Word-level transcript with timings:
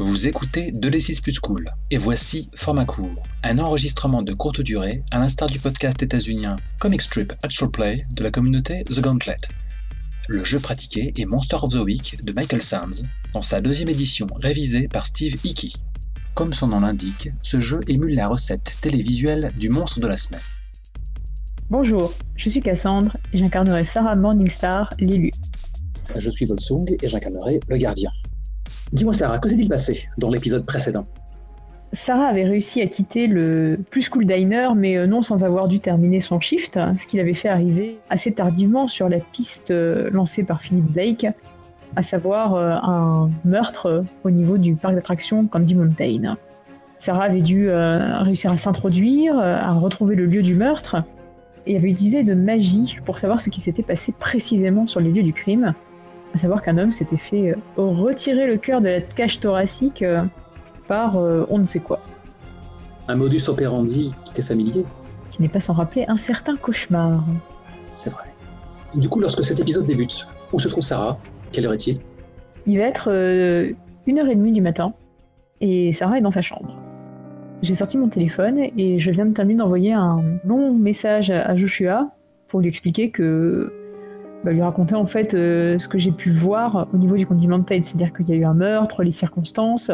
Vous 0.00 0.28
écoutez 0.28 0.70
De 0.70 0.88
l'Essis 0.88 1.20
plus 1.20 1.40
cool, 1.40 1.68
et 1.90 1.98
voici 1.98 2.50
Format 2.54 2.84
court, 2.84 3.20
un 3.42 3.58
enregistrement 3.58 4.22
de 4.22 4.32
courte 4.32 4.60
durée 4.60 5.02
à 5.10 5.18
l'instar 5.18 5.48
du 5.48 5.58
podcast 5.58 6.00
états-unien 6.00 6.54
Comic 6.78 7.02
Strip 7.02 7.32
Actual 7.42 7.68
Play 7.72 8.02
de 8.12 8.22
la 8.22 8.30
communauté 8.30 8.84
The 8.84 9.00
Gauntlet. 9.00 9.40
Le 10.28 10.44
jeu 10.44 10.60
pratiqué 10.60 11.12
est 11.16 11.24
Monster 11.24 11.56
of 11.62 11.72
the 11.72 11.84
Week 11.84 12.22
de 12.22 12.32
Michael 12.32 12.62
Sands, 12.62 13.04
dans 13.34 13.42
sa 13.42 13.60
deuxième 13.60 13.88
édition 13.88 14.28
révisée 14.36 14.86
par 14.86 15.04
Steve 15.04 15.36
Hickey. 15.42 15.72
Comme 16.36 16.52
son 16.52 16.68
nom 16.68 16.78
l'indique, 16.78 17.30
ce 17.42 17.58
jeu 17.58 17.80
émule 17.88 18.14
la 18.14 18.28
recette 18.28 18.78
télévisuelle 18.80 19.52
du 19.56 19.68
monstre 19.68 19.98
de 19.98 20.06
la 20.06 20.16
semaine. 20.16 20.40
Bonjour, 21.70 22.14
je 22.36 22.48
suis 22.48 22.60
Cassandre 22.60 23.16
et 23.32 23.38
j'incarnerai 23.38 23.84
Sarah 23.84 24.14
Morningstar, 24.14 24.94
l'élu. 25.00 25.32
Je 26.14 26.30
suis 26.30 26.44
Volsung 26.44 26.86
et 27.02 27.08
j'incarnerai 27.08 27.58
le 27.66 27.76
gardien. 27.78 28.12
Dis-moi 28.92 29.12
Sarah, 29.12 29.38
que 29.38 29.48
s'est-il 29.48 29.68
passé 29.68 30.08
dans 30.16 30.30
l'épisode 30.30 30.64
précédent? 30.64 31.04
Sarah 31.92 32.26
avait 32.26 32.44
réussi 32.44 32.82
à 32.82 32.86
quitter 32.86 33.26
le 33.26 33.78
plus 33.90 34.08
cool 34.08 34.26
diner, 34.26 34.68
mais 34.76 34.96
euh, 34.96 35.06
non 35.06 35.22
sans 35.22 35.44
avoir 35.44 35.68
dû 35.68 35.80
terminer 35.80 36.20
son 36.20 36.38
shift, 36.38 36.78
ce 36.96 37.06
qui 37.06 37.16
l'avait 37.16 37.34
fait 37.34 37.48
arriver 37.48 37.98
assez 38.10 38.32
tardivement 38.32 38.88
sur 38.88 39.08
la 39.08 39.18
piste 39.18 39.70
euh, 39.70 40.10
lancée 40.10 40.42
par 40.42 40.60
Philippe 40.60 40.92
Blake, 40.92 41.26
à 41.96 42.02
savoir 42.02 42.54
euh, 42.54 42.72
un 42.82 43.30
meurtre 43.44 44.04
au 44.24 44.30
niveau 44.30 44.58
du 44.58 44.74
parc 44.74 44.94
d'attractions 44.94 45.46
Candy 45.46 45.74
Mountain. 45.74 46.36
Sarah 46.98 47.24
avait 47.24 47.42
dû 47.42 47.70
réussir 47.70 48.50
à 48.50 48.56
s'introduire, 48.56 49.38
à 49.38 49.72
retrouver 49.74 50.16
le 50.16 50.26
lieu 50.26 50.42
du 50.42 50.56
meurtre, 50.56 50.96
et 51.64 51.76
avait 51.76 51.90
utilisé 51.90 52.24
de 52.24 52.34
magie 52.34 52.98
pour 53.04 53.18
savoir 53.18 53.40
ce 53.40 53.50
qui 53.50 53.60
s'était 53.60 53.84
passé 53.84 54.12
précisément 54.18 54.84
sur 54.84 54.98
les 54.98 55.12
lieux 55.12 55.22
du 55.22 55.32
crime, 55.32 55.74
à 56.34 56.38
savoir 56.38 56.62
qu'un 56.62 56.78
homme 56.78 56.92
s'était 56.92 57.16
fait 57.16 57.50
euh, 57.50 57.56
retirer 57.76 58.46
le 58.46 58.56
cœur 58.56 58.80
de 58.80 58.88
la 58.88 59.00
cage 59.00 59.40
thoracique 59.40 60.02
euh, 60.02 60.22
par 60.86 61.16
euh, 61.16 61.46
on 61.50 61.58
ne 61.58 61.64
sait 61.64 61.80
quoi. 61.80 62.00
Un 63.08 63.16
modus 63.16 63.48
operandi 63.48 64.14
qui 64.24 64.32
t'est 64.32 64.42
familier 64.42 64.84
Qui 65.30 65.42
n'est 65.42 65.48
pas 65.48 65.60
sans 65.60 65.72
rappeler 65.72 66.04
un 66.08 66.16
certain 66.16 66.56
cauchemar. 66.56 67.24
C'est 67.94 68.10
vrai. 68.10 68.24
Du 68.94 69.08
coup, 69.08 69.20
lorsque 69.20 69.44
cet 69.44 69.60
épisode 69.60 69.86
débute, 69.86 70.26
où 70.52 70.58
se 70.58 70.68
trouve 70.68 70.84
Sarah? 70.84 71.18
Quelle 71.52 71.66
heure 71.66 71.72
est-il? 71.72 72.00
Il 72.66 72.78
va 72.78 72.84
être 72.84 73.08
une 74.06 74.18
heure 74.18 74.28
et 74.28 74.34
demie 74.34 74.52
du 74.52 74.60
matin, 74.60 74.92
et 75.62 75.92
Sarah 75.92 76.18
est 76.18 76.20
dans 76.20 76.30
sa 76.30 76.42
chambre. 76.42 76.78
J'ai 77.62 77.74
sorti 77.74 77.96
mon 77.98 78.08
téléphone 78.08 78.58
et 78.76 78.98
je 78.98 79.10
viens 79.10 79.26
de 79.26 79.32
terminer 79.32 79.58
d'envoyer 79.58 79.92
un 79.92 80.22
long 80.44 80.72
message 80.74 81.30
à 81.30 81.56
Joshua 81.56 82.10
pour 82.46 82.60
lui 82.60 82.68
expliquer 82.68 83.10
que 83.10 83.72
bah, 84.44 84.52
lui 84.52 84.62
raconter 84.62 84.94
en 84.94 85.06
fait 85.06 85.34
euh, 85.34 85.78
ce 85.78 85.88
que 85.88 85.98
j'ai 85.98 86.12
pu 86.12 86.30
voir 86.30 86.88
au 86.92 86.96
niveau 86.96 87.16
du 87.16 87.26
condiment 87.26 87.58
de 87.58 87.64
tête, 87.64 87.84
c'est-à-dire 87.84 88.12
qu'il 88.12 88.28
y 88.28 88.32
a 88.32 88.36
eu 88.36 88.44
un 88.44 88.54
meurtre, 88.54 89.02
les 89.02 89.10
circonstances. 89.10 89.90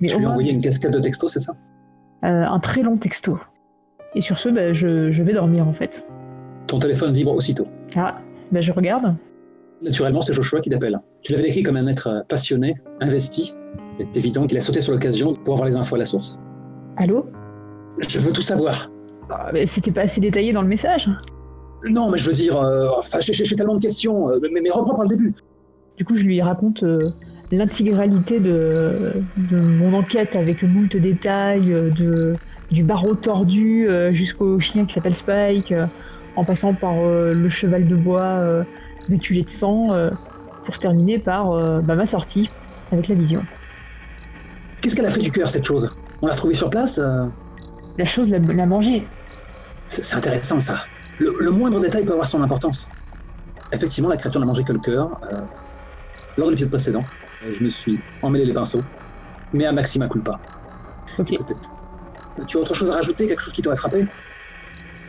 Mais 0.00 0.08
tu 0.08 0.18
lui 0.18 0.26
as 0.26 0.30
envoyé 0.30 0.52
une 0.52 0.60
cascade 0.60 0.92
de 0.92 1.00
textos, 1.00 1.32
c'est 1.32 1.40
ça? 1.40 1.52
Euh, 2.24 2.44
Un 2.44 2.58
très 2.60 2.82
long 2.82 2.96
texto. 2.96 3.38
Et 4.14 4.20
sur 4.20 4.38
ce, 4.38 4.48
bah, 4.48 4.72
je, 4.72 5.22
vais 5.22 5.32
dormir 5.32 5.66
en 5.68 5.72
fait. 5.72 6.06
Ton 6.66 6.78
téléphone 6.78 7.12
vibre 7.12 7.32
aussitôt. 7.34 7.66
Ah, 7.96 8.18
bah, 8.50 8.60
je 8.60 8.72
regarde. 8.72 9.14
Naturellement, 9.80 10.22
c'est 10.22 10.32
Joshua 10.32 10.60
qui 10.60 10.70
t'appelle. 10.70 11.00
Tu 11.22 11.32
l'avais 11.32 11.44
décrit 11.44 11.62
comme 11.62 11.76
un 11.76 11.86
être 11.86 12.24
passionné, 12.28 12.76
investi. 13.00 13.54
Il 13.98 14.06
est 14.06 14.16
évident 14.16 14.46
qu'il 14.46 14.58
a 14.58 14.60
sauté 14.60 14.80
sur 14.80 14.92
l'occasion 14.92 15.34
pour 15.34 15.54
avoir 15.54 15.68
les 15.68 15.76
infos 15.76 15.94
à 15.94 15.98
la 15.98 16.04
source. 16.04 16.38
Allô? 16.96 17.26
Je 18.00 18.18
veux 18.18 18.32
tout 18.32 18.42
savoir. 18.42 18.90
Ah, 19.30 19.50
C'était 19.66 19.92
pas 19.92 20.02
assez 20.02 20.20
détaillé 20.20 20.52
dans 20.52 20.62
le 20.62 20.68
message 20.68 21.08
non, 21.84 22.10
mais 22.10 22.18
je 22.18 22.26
veux 22.26 22.34
dire, 22.34 22.56
euh, 22.56 22.88
j'ai 23.20 23.56
tellement 23.56 23.76
de 23.76 23.80
questions, 23.80 24.30
euh, 24.30 24.38
mais, 24.52 24.60
mais, 24.60 24.70
reprends 24.70 24.94
par 24.94 25.04
le 25.04 25.08
début. 25.08 25.34
Du 25.96 26.04
coup, 26.04 26.16
je 26.16 26.24
lui 26.24 26.40
raconte 26.42 26.82
euh, 26.82 27.10
l'intégralité 27.50 28.40
de, 28.40 29.24
mon 29.50 29.92
enquête 29.94 30.36
avec 30.36 30.62
moult 30.62 30.96
détails, 30.96 31.66
de, 31.66 32.34
du 32.70 32.82
barreau 32.84 33.14
tordu 33.14 33.88
jusqu'au 34.10 34.58
chien 34.58 34.86
qui 34.86 34.94
s'appelle 34.94 35.14
Spike, 35.14 35.72
en 36.36 36.44
passant 36.44 36.74
par 36.74 37.02
le 37.02 37.48
cheval 37.48 37.88
de 37.88 37.96
bois 37.96 38.64
véculé 39.08 39.42
de 39.42 39.50
sang, 39.50 39.88
pour 40.62 40.78
terminer 40.78 41.18
par 41.18 41.82
bah, 41.82 41.96
ma 41.96 42.04
sortie 42.04 42.50
avec 42.92 43.08
la 43.08 43.14
vision. 43.14 43.42
Qu'est-ce 44.82 44.94
qu'elle 44.94 45.06
a 45.06 45.10
fait 45.10 45.20
du 45.20 45.30
cœur, 45.30 45.48
cette 45.48 45.64
chose? 45.64 45.90
On 46.20 46.26
l'a 46.26 46.34
retrouvée 46.34 46.54
sur 46.54 46.68
place 46.68 47.00
La 47.96 48.04
chose 48.04 48.30
l'a 48.30 48.66
mangée. 48.66 49.08
C'est 49.86 50.14
intéressant, 50.14 50.60
ça 50.60 50.84
le, 51.18 51.50
moindre 51.50 51.80
détail 51.80 52.04
peut 52.04 52.12
avoir 52.12 52.28
son 52.28 52.42
importance. 52.42 52.88
Effectivement, 53.72 54.08
la 54.08 54.16
créature 54.16 54.40
n'a 54.40 54.46
mangé 54.46 54.64
que 54.64 54.72
le 54.72 54.78
cœur. 54.78 55.18
Euh, 55.32 55.42
lors 56.36 56.46
de 56.46 56.52
l'épisode 56.52 56.70
précédent, 56.70 57.04
euh, 57.42 57.52
je 57.52 57.62
me 57.62 57.68
suis 57.68 58.00
emmêlé 58.22 58.44
les 58.44 58.52
pinceaux, 58.52 58.82
mais 59.52 59.66
à 59.66 59.72
maxima 59.72 60.08
culpa. 60.08 60.40
Ok. 61.18 61.34
Tu 62.46 62.56
as 62.56 62.60
autre 62.60 62.74
chose 62.74 62.90
à 62.90 62.94
rajouter 62.94 63.26
Quelque 63.26 63.40
chose 63.40 63.52
qui 63.52 63.62
t'aurait 63.62 63.76
frappé? 63.76 64.06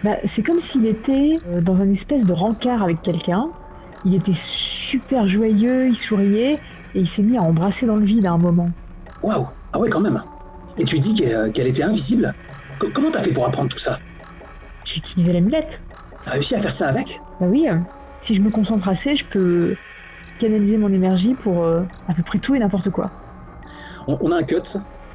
Bah, 0.03 0.18
C'est 0.25 0.42
comme 0.42 0.59
s'il 0.59 0.88
était 0.88 1.40
euh, 1.47 1.62
dans 1.62 1.81
un 1.81 1.90
espèce 1.90 2.26
de 2.26 2.34
rencard 2.34 2.81
avec 2.84 3.02
quelqu'un. 3.02 3.50
Il 4.06 4.16
était 4.16 4.34
super 4.34 5.28
joyeux, 5.28 5.88
il 5.88 5.96
souriait, 5.96 6.53
et 6.96 7.00
il 7.00 7.08
s'est 7.08 7.22
mis 7.22 7.38
à 7.38 7.41
embrasser 7.41 7.86
dans 7.86 7.97
le 7.97 8.06
vide 8.06 8.26
à 8.26 8.31
un 8.31 8.38
moment. 8.38 8.72
Waouh 9.22 9.47
Ah 9.74 9.80
ouais, 9.80 9.90
quand 9.90 10.00
même 10.00 10.24
Et 10.78 10.86
tu 10.86 11.00
dis 11.00 11.14
qu'elle 11.14 11.68
était 11.68 11.84
invisible 11.84 12.34
Comment 12.94 13.12
t'as 13.12 13.22
fait 13.22 13.34
pour 13.34 13.46
apprendre 13.46 13.70
tout 13.70 13.78
ça? 13.78 14.00
J'ai 14.86 15.00
utilisé 15.00 15.34
l'amulette. 15.34 15.81
T'as 16.24 16.31
réussi 16.31 16.56
à 16.56 16.59
faire 16.59 16.74
ça 16.74 16.88
avec 16.88 17.22
Bah 17.40 17.47
oui, 17.47 17.68
euh, 17.69 17.80
si 18.19 18.35
je 18.35 18.41
me 18.41 18.50
concentre 18.50 18.88
assez, 18.90 19.16
je 19.16 19.25
peux 19.28 19.78
canaliser 20.38 20.78
mon 20.78 20.91
énergie 20.91 21.35
pour 21.35 21.63
euh, 21.63 21.84
à 22.07 22.13
peu 22.13 22.24
près 22.24 22.40
tout 22.40 22.56
et 22.56 22.59
n'importe 22.59 22.90
quoi. 22.90 23.13
On, 24.07 24.31
a 24.31 24.38
un 24.38 24.44
cut, 24.44 24.62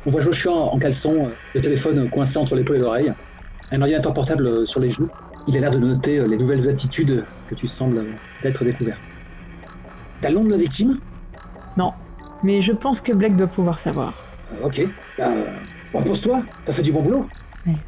on 0.04 0.10
voit 0.10 0.20
Joshua 0.20 0.52
en, 0.52 0.74
en 0.74 0.78
caleçon, 0.78 1.28
euh, 1.28 1.34
le 1.54 1.60
téléphone 1.60 2.08
coincé 2.10 2.38
entre 2.38 2.56
l'épaule 2.56 2.76
et 2.76 2.80
l'oreille, 2.80 3.12
un 3.70 3.80
ordinateur 3.80 4.12
portable 4.12 4.66
sur 4.66 4.80
les 4.80 4.90
genoux. 4.90 5.10
Il 5.46 5.56
a 5.56 5.60
l'air 5.60 5.70
de 5.70 5.78
noter 5.78 6.26
les 6.26 6.38
nouvelles 6.38 6.68
attitudes 6.68 7.26
que 7.46 7.54
tu 7.54 7.66
sembles 7.66 8.18
d'être 8.40 8.64
découvert. 8.64 9.00
T'as 10.20 10.30
le 10.30 10.36
nom 10.36 10.44
de 10.44 10.50
la 10.50 10.56
victime? 10.56 11.00
Non, 11.76 11.92
mais 12.42 12.60
je 12.60 12.72
pense 12.72 13.00
que 13.00 13.12
Blake 13.12 13.36
doit 13.36 13.48
pouvoir 13.48 13.78
savoir. 13.78 14.30
ok, 14.60 14.80
bah, 15.18 15.62
repose-toi, 15.92 16.46
t'as 16.64 16.72
fait 16.72 16.82
du 16.82 16.92
bon 16.92 17.02
boulot. 17.02 17.28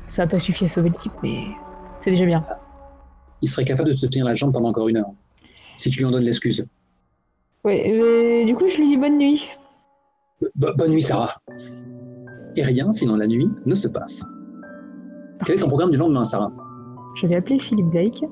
ça 0.09 0.23
n'a 0.23 0.29
pas 0.29 0.39
suffi 0.39 0.65
à 0.65 0.69
sauver 0.69 0.91
le 0.91 0.97
type, 0.97 1.15
mais 1.23 1.57
c'est 2.01 2.11
déjà 2.11 2.27
bien. 2.27 2.43
Il 3.43 3.49
serait 3.49 3.65
capable 3.65 3.91
de 3.91 3.95
te 3.95 4.07
tenir 4.07 4.25
la 4.25 4.35
jambe 4.35 4.53
pendant 4.53 4.69
encore 4.69 4.89
une 4.89 4.97
heure, 4.99 5.11
si 5.77 5.91
tu 5.91 5.99
lui 5.99 6.07
en 6.07 6.11
donnes 6.11 6.25
l'excuse. 6.25 6.67
Oui, 7.65 8.45
du 8.45 8.55
coup, 8.55 8.69
je 8.69 8.79
lui 8.79 8.89
dis 8.89 8.97
bonne 8.97 9.19
nuit. 9.19 9.49
bonne 10.55 10.91
nuit, 10.91 11.03
Sarah. 11.03 11.41
Et 12.57 12.63
rien, 12.63 12.91
sinon 12.93 13.15
la 13.17 13.27
nuit, 13.27 13.51
ne 13.67 13.75
se 13.75 13.89
passe. 13.89 14.25
Quel 15.45 15.57
est 15.57 15.61
ton 15.61 15.69
programme 15.69 15.91
du 15.91 15.97
lendemain, 15.97 16.25
Sarah? 16.25 16.53
Je 17.17 17.27
vais 17.27 17.37
appeler 17.37 17.59
Philippe 17.59 17.87
Blake 17.87 18.25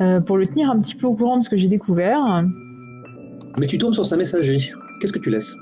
euh, 0.00 0.20
pour 0.20 0.36
le 0.36 0.46
tenir 0.46 0.70
un 0.70 0.80
petit 0.80 0.94
peu 0.94 1.06
au 1.06 1.14
courant 1.14 1.38
de 1.38 1.42
ce 1.42 1.48
que 1.48 1.56
j'ai 1.56 1.68
découvert. 1.68 2.44
Mais 3.58 3.66
tu 3.66 3.78
tournes 3.78 3.94
sur 3.94 4.04
sa 4.04 4.16
messagerie. 4.16 4.70
Qu'est-ce 5.00 5.12
que 5.12 5.18
tu 5.18 5.30
laisses? 5.30 5.54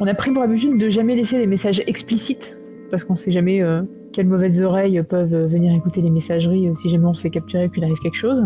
On 0.00 0.06
a 0.06 0.14
pris 0.14 0.32
pour 0.32 0.42
habitude 0.42 0.78
de 0.78 0.88
jamais 0.88 1.14
laisser 1.14 1.38
des 1.38 1.46
messages 1.46 1.82
explicites, 1.86 2.58
parce 2.90 3.04
qu'on 3.04 3.14
sait 3.14 3.30
jamais 3.30 3.62
euh, 3.62 3.82
quelles 4.12 4.26
mauvaises 4.26 4.62
oreilles 4.62 5.02
peuvent 5.02 5.46
venir 5.46 5.74
écouter 5.74 6.02
les 6.02 6.10
messageries 6.10 6.68
euh, 6.68 6.74
si 6.74 6.88
jamais 6.88 7.06
on 7.06 7.14
se 7.14 7.22
fait 7.22 7.30
capturer 7.30 7.64
et 7.64 7.70
qu'il 7.70 7.82
arrive 7.84 7.98
quelque 7.98 8.16
chose. 8.16 8.44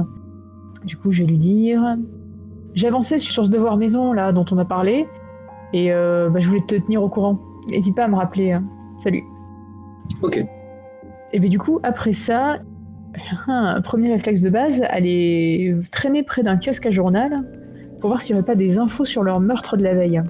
Du 0.84 0.96
coup, 0.96 1.10
je 1.12 1.22
vais 1.22 1.28
lui 1.28 1.38
dire 1.38 1.96
J'ai 2.74 2.86
avancé 2.86 3.18
sur 3.18 3.44
ce 3.44 3.50
devoir 3.50 3.76
maison 3.76 4.12
là 4.12 4.32
dont 4.32 4.44
on 4.50 4.58
a 4.58 4.64
parlé 4.64 5.06
et 5.72 5.92
euh, 5.92 6.30
bah, 6.30 6.40
je 6.40 6.48
voulais 6.48 6.64
te 6.66 6.76
tenir 6.76 7.02
au 7.02 7.08
courant. 7.08 7.40
N'hésite 7.70 7.96
pas 7.96 8.04
à 8.04 8.08
me 8.08 8.16
rappeler. 8.16 8.52
Hein. 8.52 8.64
Salut. 8.98 9.24
Ok. 10.22 10.44
Et 11.32 11.40
bien 11.40 11.50
du 11.50 11.58
coup, 11.58 11.80
après 11.82 12.12
ça, 12.12 12.60
un 13.48 13.80
premier 13.80 14.12
réflexe 14.12 14.40
de 14.40 14.50
base, 14.50 14.82
aller 14.88 15.74
traîner 15.90 16.22
près 16.22 16.42
d'un 16.42 16.56
kiosque 16.56 16.86
à 16.86 16.90
journal 16.90 17.42
pour 18.00 18.10
voir 18.10 18.22
s'il 18.22 18.34
n'y 18.34 18.40
aurait 18.40 18.46
pas 18.46 18.54
des 18.54 18.78
infos 18.78 19.04
sur 19.04 19.22
leur 19.22 19.40
meurtre 19.40 19.76
de 19.76 19.82
la 19.82 19.94
veille. 19.94 20.22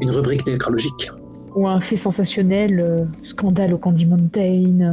Une 0.00 0.10
rubrique 0.10 0.46
nécrologique 0.46 1.10
ou 1.56 1.66
un 1.66 1.80
fait 1.80 1.96
sensationnel, 1.96 2.78
euh, 2.78 3.04
scandale 3.22 3.74
au 3.74 3.78
Candy 3.78 4.06
Mountain. 4.06 4.92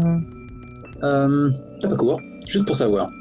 Euh, 1.04 1.52
t'as 1.82 1.90
pas 1.90 1.96
court, 1.96 2.20
juste 2.48 2.66
pour 2.66 2.76
savoir. 2.76 3.12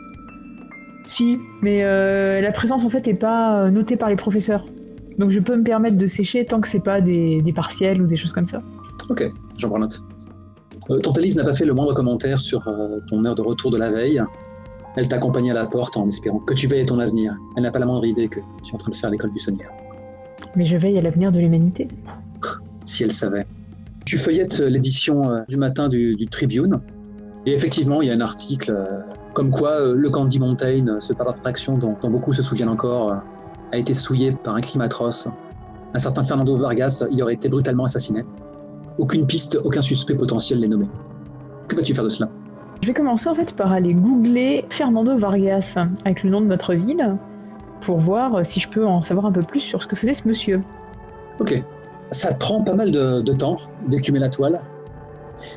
Si, 1.06 1.38
mais 1.60 1.82
euh, 1.82 2.40
la 2.40 2.52
présence 2.52 2.84
en 2.84 2.88
fait 2.88 3.06
est 3.08 3.14
pas 3.14 3.68
notée 3.70 3.96
par 3.96 4.08
les 4.08 4.16
professeurs. 4.16 4.64
Donc 5.18 5.30
je 5.30 5.40
peux 5.40 5.56
me 5.56 5.64
permettre 5.64 5.96
de 5.96 6.06
sécher 6.06 6.46
tant 6.46 6.60
que 6.60 6.68
c'est 6.68 6.82
pas 6.82 7.00
des, 7.00 7.42
partiels 7.54 8.00
ou 8.00 8.06
des 8.06 8.16
choses 8.16 8.32
comme 8.32 8.46
ça. 8.46 8.62
Ok, 9.10 9.28
j'en 9.58 9.68
prends 9.68 9.80
note. 9.80 10.00
Euh, 10.90 11.00
Tantalise 11.00 11.36
n'a 11.36 11.44
pas 11.44 11.52
fait 11.52 11.64
le 11.64 11.74
moindre 11.74 11.94
commentaire 11.94 12.40
sur 12.40 12.64
ton 13.10 13.24
heure 13.24 13.34
de 13.34 13.42
retour 13.42 13.72
de 13.72 13.76
la 13.76 13.90
veille. 13.90 14.22
Elle 14.96 15.08
t'accompagne 15.08 15.50
à 15.50 15.54
la 15.54 15.66
porte 15.66 15.96
en 15.96 16.06
espérant 16.06 16.38
que 16.38 16.54
tu 16.54 16.68
veilles 16.68 16.86
ton 16.86 17.00
avenir. 17.00 17.34
Elle 17.56 17.64
n'a 17.64 17.72
pas 17.72 17.80
la 17.80 17.86
moindre 17.86 18.04
idée 18.04 18.28
que 18.28 18.38
tu 18.62 18.70
es 18.70 18.74
en 18.74 18.78
train 18.78 18.90
de 18.90 18.96
faire 18.96 19.10
l'école 19.10 19.30
buissonnière. 19.30 19.70
Mais 20.54 20.66
je 20.66 20.76
veille 20.76 20.98
à 20.98 21.00
l'avenir 21.00 21.32
de 21.32 21.40
l'humanité 21.40 21.88
si 22.92 23.02
elle 23.02 23.12
savait. 23.12 23.46
Tu 24.04 24.18
feuillettes 24.18 24.58
l'édition 24.58 25.30
euh, 25.30 25.42
du 25.48 25.56
matin 25.56 25.88
du, 25.88 26.26
Tribune, 26.30 26.80
et 27.46 27.52
effectivement, 27.52 28.02
il 28.02 28.08
y 28.08 28.10
a 28.10 28.14
un 28.14 28.20
article 28.20 28.72
euh, 28.76 29.00
comme 29.32 29.50
quoi 29.50 29.70
euh, 29.70 29.94
le 29.94 30.10
Candy 30.10 30.38
Mountain, 30.38 31.00
ce 31.00 31.12
parc 31.12 31.30
d'attraction 31.30 31.78
dont, 31.78 31.96
dont, 32.00 32.10
beaucoup 32.10 32.32
se 32.32 32.42
souviennent 32.42 32.68
encore, 32.68 33.20
a 33.72 33.76
été 33.76 33.94
souillé 33.94 34.32
par 34.32 34.54
un 34.54 34.60
crime 34.60 34.82
atroce. 34.82 35.28
un 35.94 35.98
certain 35.98 36.22
Fernando 36.22 36.56
Vargas 36.56 37.04
y 37.10 37.22
aurait 37.22 37.34
été 37.34 37.48
brutalement 37.48 37.84
assassiné. 37.84 38.24
Aucune 38.98 39.26
piste, 39.26 39.58
aucun 39.64 39.80
suspect 39.80 40.14
potentiel 40.14 40.60
n'est 40.60 40.68
nommé. 40.68 40.86
Que 41.68 41.76
vas-tu 41.76 41.94
faire 41.94 42.04
de 42.04 42.10
cela? 42.10 42.28
Je 42.82 42.88
vais 42.88 42.94
commencer 42.94 43.28
en 43.28 43.34
fait 43.34 43.54
par 43.54 43.72
aller 43.72 43.94
googler 43.94 44.66
Fernando 44.68 45.16
Vargas 45.16 45.78
avec 46.04 46.24
le 46.24 46.30
nom 46.30 46.40
de 46.40 46.46
notre 46.46 46.74
ville 46.74 47.16
pour 47.80 47.98
voir 47.98 48.44
si 48.44 48.60
je 48.60 48.68
peux 48.68 48.84
en 48.84 49.00
savoir 49.00 49.26
un 49.26 49.32
peu 49.32 49.42
plus 49.42 49.60
sur 49.60 49.82
ce 49.82 49.86
que 49.86 49.96
faisait 49.96 50.12
ce 50.12 50.26
monsieur. 50.28 50.60
Ok. 51.40 51.62
Ça 52.12 52.32
prend 52.34 52.62
pas 52.62 52.74
mal 52.74 52.92
de, 52.92 53.20
de 53.20 53.32
temps 53.32 53.56
d'écumer 53.88 54.18
la 54.20 54.28
toile. 54.28 54.60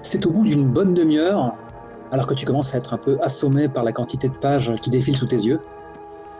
C'est 0.01 0.25
au 0.25 0.31
bout 0.31 0.43
d'une 0.43 0.67
bonne 0.67 0.93
demi-heure, 0.93 1.53
alors 2.11 2.25
que 2.27 2.33
tu 2.33 2.45
commences 2.45 2.73
à 2.73 2.77
être 2.79 2.93
un 2.93 2.97
peu 2.97 3.17
assommé 3.21 3.67
par 3.67 3.83
la 3.83 3.91
quantité 3.91 4.29
de 4.29 4.33
pages 4.33 4.73
qui 4.81 4.89
défilent 4.89 5.17
sous 5.17 5.27
tes 5.27 5.35
yeux, 5.35 5.59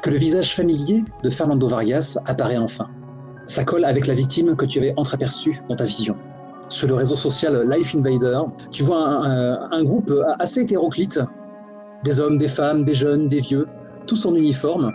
que 0.01 0.09
le 0.09 0.17
visage 0.17 0.55
familier 0.55 1.03
de 1.23 1.29
Fernando 1.29 1.67
Vargas 1.67 2.17
apparaît 2.25 2.57
enfin. 2.57 2.87
Ça 3.45 3.63
colle 3.63 3.85
avec 3.85 4.07
la 4.07 4.13
victime 4.15 4.55
que 4.55 4.65
tu 4.65 4.79
avais 4.79 4.93
entreaperçue 4.97 5.61
dans 5.69 5.75
ta 5.75 5.83
vision. 5.83 6.15
Sur 6.69 6.87
le 6.87 6.95
réseau 6.95 7.15
social 7.15 7.69
Life 7.69 7.93
Invader, 7.95 8.39
tu 8.71 8.83
vois 8.83 8.99
un, 8.99 9.53
un- 9.53 9.69
un 9.71 9.83
groupe 9.83 10.11
assez 10.39 10.61
hétéroclite. 10.61 11.19
Des 12.03 12.19
hommes, 12.19 12.37
des 12.37 12.47
femmes, 12.47 12.83
des 12.83 12.93
jeunes, 12.93 13.27
des 13.27 13.41
vieux, 13.41 13.67
tous 14.07 14.25
en 14.25 14.33
uniforme. 14.35 14.91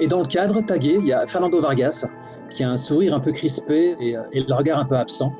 Et 0.00 0.08
dans 0.08 0.20
le 0.20 0.26
cadre, 0.26 0.60
tagué, 0.60 0.96
il 0.98 1.06
y 1.06 1.12
a 1.12 1.26
Fernando 1.26 1.60
Vargas, 1.60 2.06
qui 2.50 2.64
a 2.64 2.70
un 2.70 2.76
sourire 2.76 3.14
un 3.14 3.20
peu 3.20 3.32
crispé 3.32 3.96
et, 4.00 4.16
euh, 4.16 4.22
et 4.32 4.42
le 4.42 4.54
regard 4.54 4.78
un 4.78 4.84
peu 4.84 4.96
absent. 4.96 5.32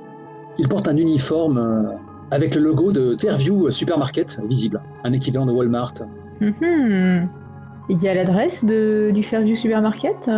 Il 0.58 0.68
porte 0.68 0.86
un 0.86 0.96
uniforme 0.96 1.58
euh, 1.58 1.96
avec 2.30 2.54
le 2.54 2.62
logo 2.62 2.92
de 2.92 3.16
Fairview 3.18 3.70
Supermarket 3.70 4.40
visible, 4.48 4.80
un 5.02 5.12
équivalent 5.12 5.46
de 5.46 5.52
Walmart. 5.52 5.94
Mhm. 6.40 7.28
Il 7.88 8.02
y 8.02 8.08
a 8.08 8.14
l'adresse 8.14 8.64
du 8.64 9.22
Fairview 9.22 9.54
Supermarket? 9.54 10.30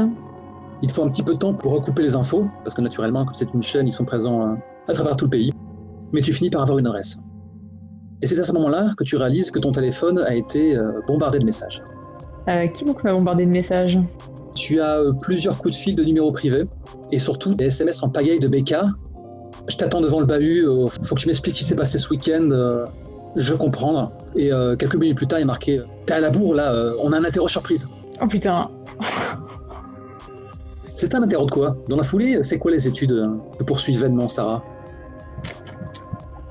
Il 0.82 0.88
te 0.88 0.92
faut 0.92 1.04
un 1.04 1.08
petit 1.08 1.22
peu 1.22 1.32
de 1.34 1.38
temps 1.38 1.54
pour 1.54 1.72
recouper 1.72 2.02
les 2.02 2.16
infos, 2.16 2.46
parce 2.64 2.74
que 2.74 2.80
naturellement, 2.80 3.24
comme 3.24 3.34
c'est 3.34 3.52
une 3.52 3.62
chaîne, 3.62 3.86
ils 3.86 3.92
sont 3.92 4.04
présents 4.04 4.42
euh, 4.42 4.54
à 4.88 4.94
travers 4.94 5.16
tout 5.16 5.26
le 5.26 5.30
pays. 5.30 5.52
Mais 6.12 6.22
tu 6.22 6.32
finis 6.32 6.50
par 6.50 6.62
avoir 6.62 6.78
une 6.78 6.86
adresse. 6.86 7.18
Et 8.22 8.26
c'est 8.26 8.38
à 8.38 8.44
ce 8.44 8.52
moment-là 8.52 8.92
que 8.96 9.04
tu 9.04 9.16
réalises 9.16 9.50
que 9.50 9.58
ton 9.58 9.72
téléphone 9.72 10.18
a 10.18 10.34
été 10.34 10.78
bombardé 11.06 11.38
de 11.38 11.44
messages. 11.44 11.82
Euh, 12.48 12.66
Qui 12.68 12.84
donc 12.84 13.02
m'a 13.04 13.12
bombardé 13.12 13.44
de 13.44 13.50
messages 13.50 13.98
Tu 14.54 14.80
as 14.80 14.98
euh, 14.98 15.12
plusieurs 15.12 15.58
coups 15.58 15.74
de 15.74 15.80
fil 15.80 15.96
de 15.96 16.04
numéros 16.04 16.32
privés, 16.32 16.64
et 17.12 17.18
surtout 17.18 17.54
des 17.54 17.66
SMS 17.66 18.02
en 18.02 18.08
pagaille 18.08 18.38
de 18.38 18.48
BK. 18.48 18.74
Je 19.68 19.76
t'attends 19.76 20.00
devant 20.00 20.20
le 20.20 20.26
bahut, 20.26 20.66
euh, 20.66 20.86
faut 20.86 21.14
que 21.14 21.20
tu 21.20 21.26
m'expliques 21.26 21.56
ce 21.56 21.60
qui 21.60 21.64
s'est 21.64 21.74
passé 21.74 21.98
ce 21.98 22.08
week-end. 22.10 22.48
je 23.36 23.52
veux 23.52 23.58
comprendre. 23.58 24.12
Et 24.34 24.50
quelques 24.78 24.96
minutes 24.96 25.16
plus 25.16 25.26
tard, 25.26 25.38
il 25.40 25.42
est 25.42 25.46
marqué 25.46 25.80
T'es 26.06 26.14
à 26.14 26.20
la 26.20 26.30
bourre 26.30 26.54
là, 26.54 26.92
on 27.02 27.12
a 27.12 27.18
un 27.18 27.24
interro 27.24 27.48
surprise. 27.48 27.88
Oh 28.22 28.26
putain 28.26 28.70
C'est 30.94 31.14
un 31.14 31.22
interro 31.22 31.46
de 31.46 31.50
quoi? 31.50 31.74
Dans 31.88 31.96
la 31.96 32.02
foulée, 32.02 32.42
c'est 32.42 32.58
quoi 32.58 32.70
les 32.70 32.88
études 32.88 33.14
que 33.58 33.64
poursuit 33.64 33.96
vainement 33.96 34.28
Sarah? 34.28 34.62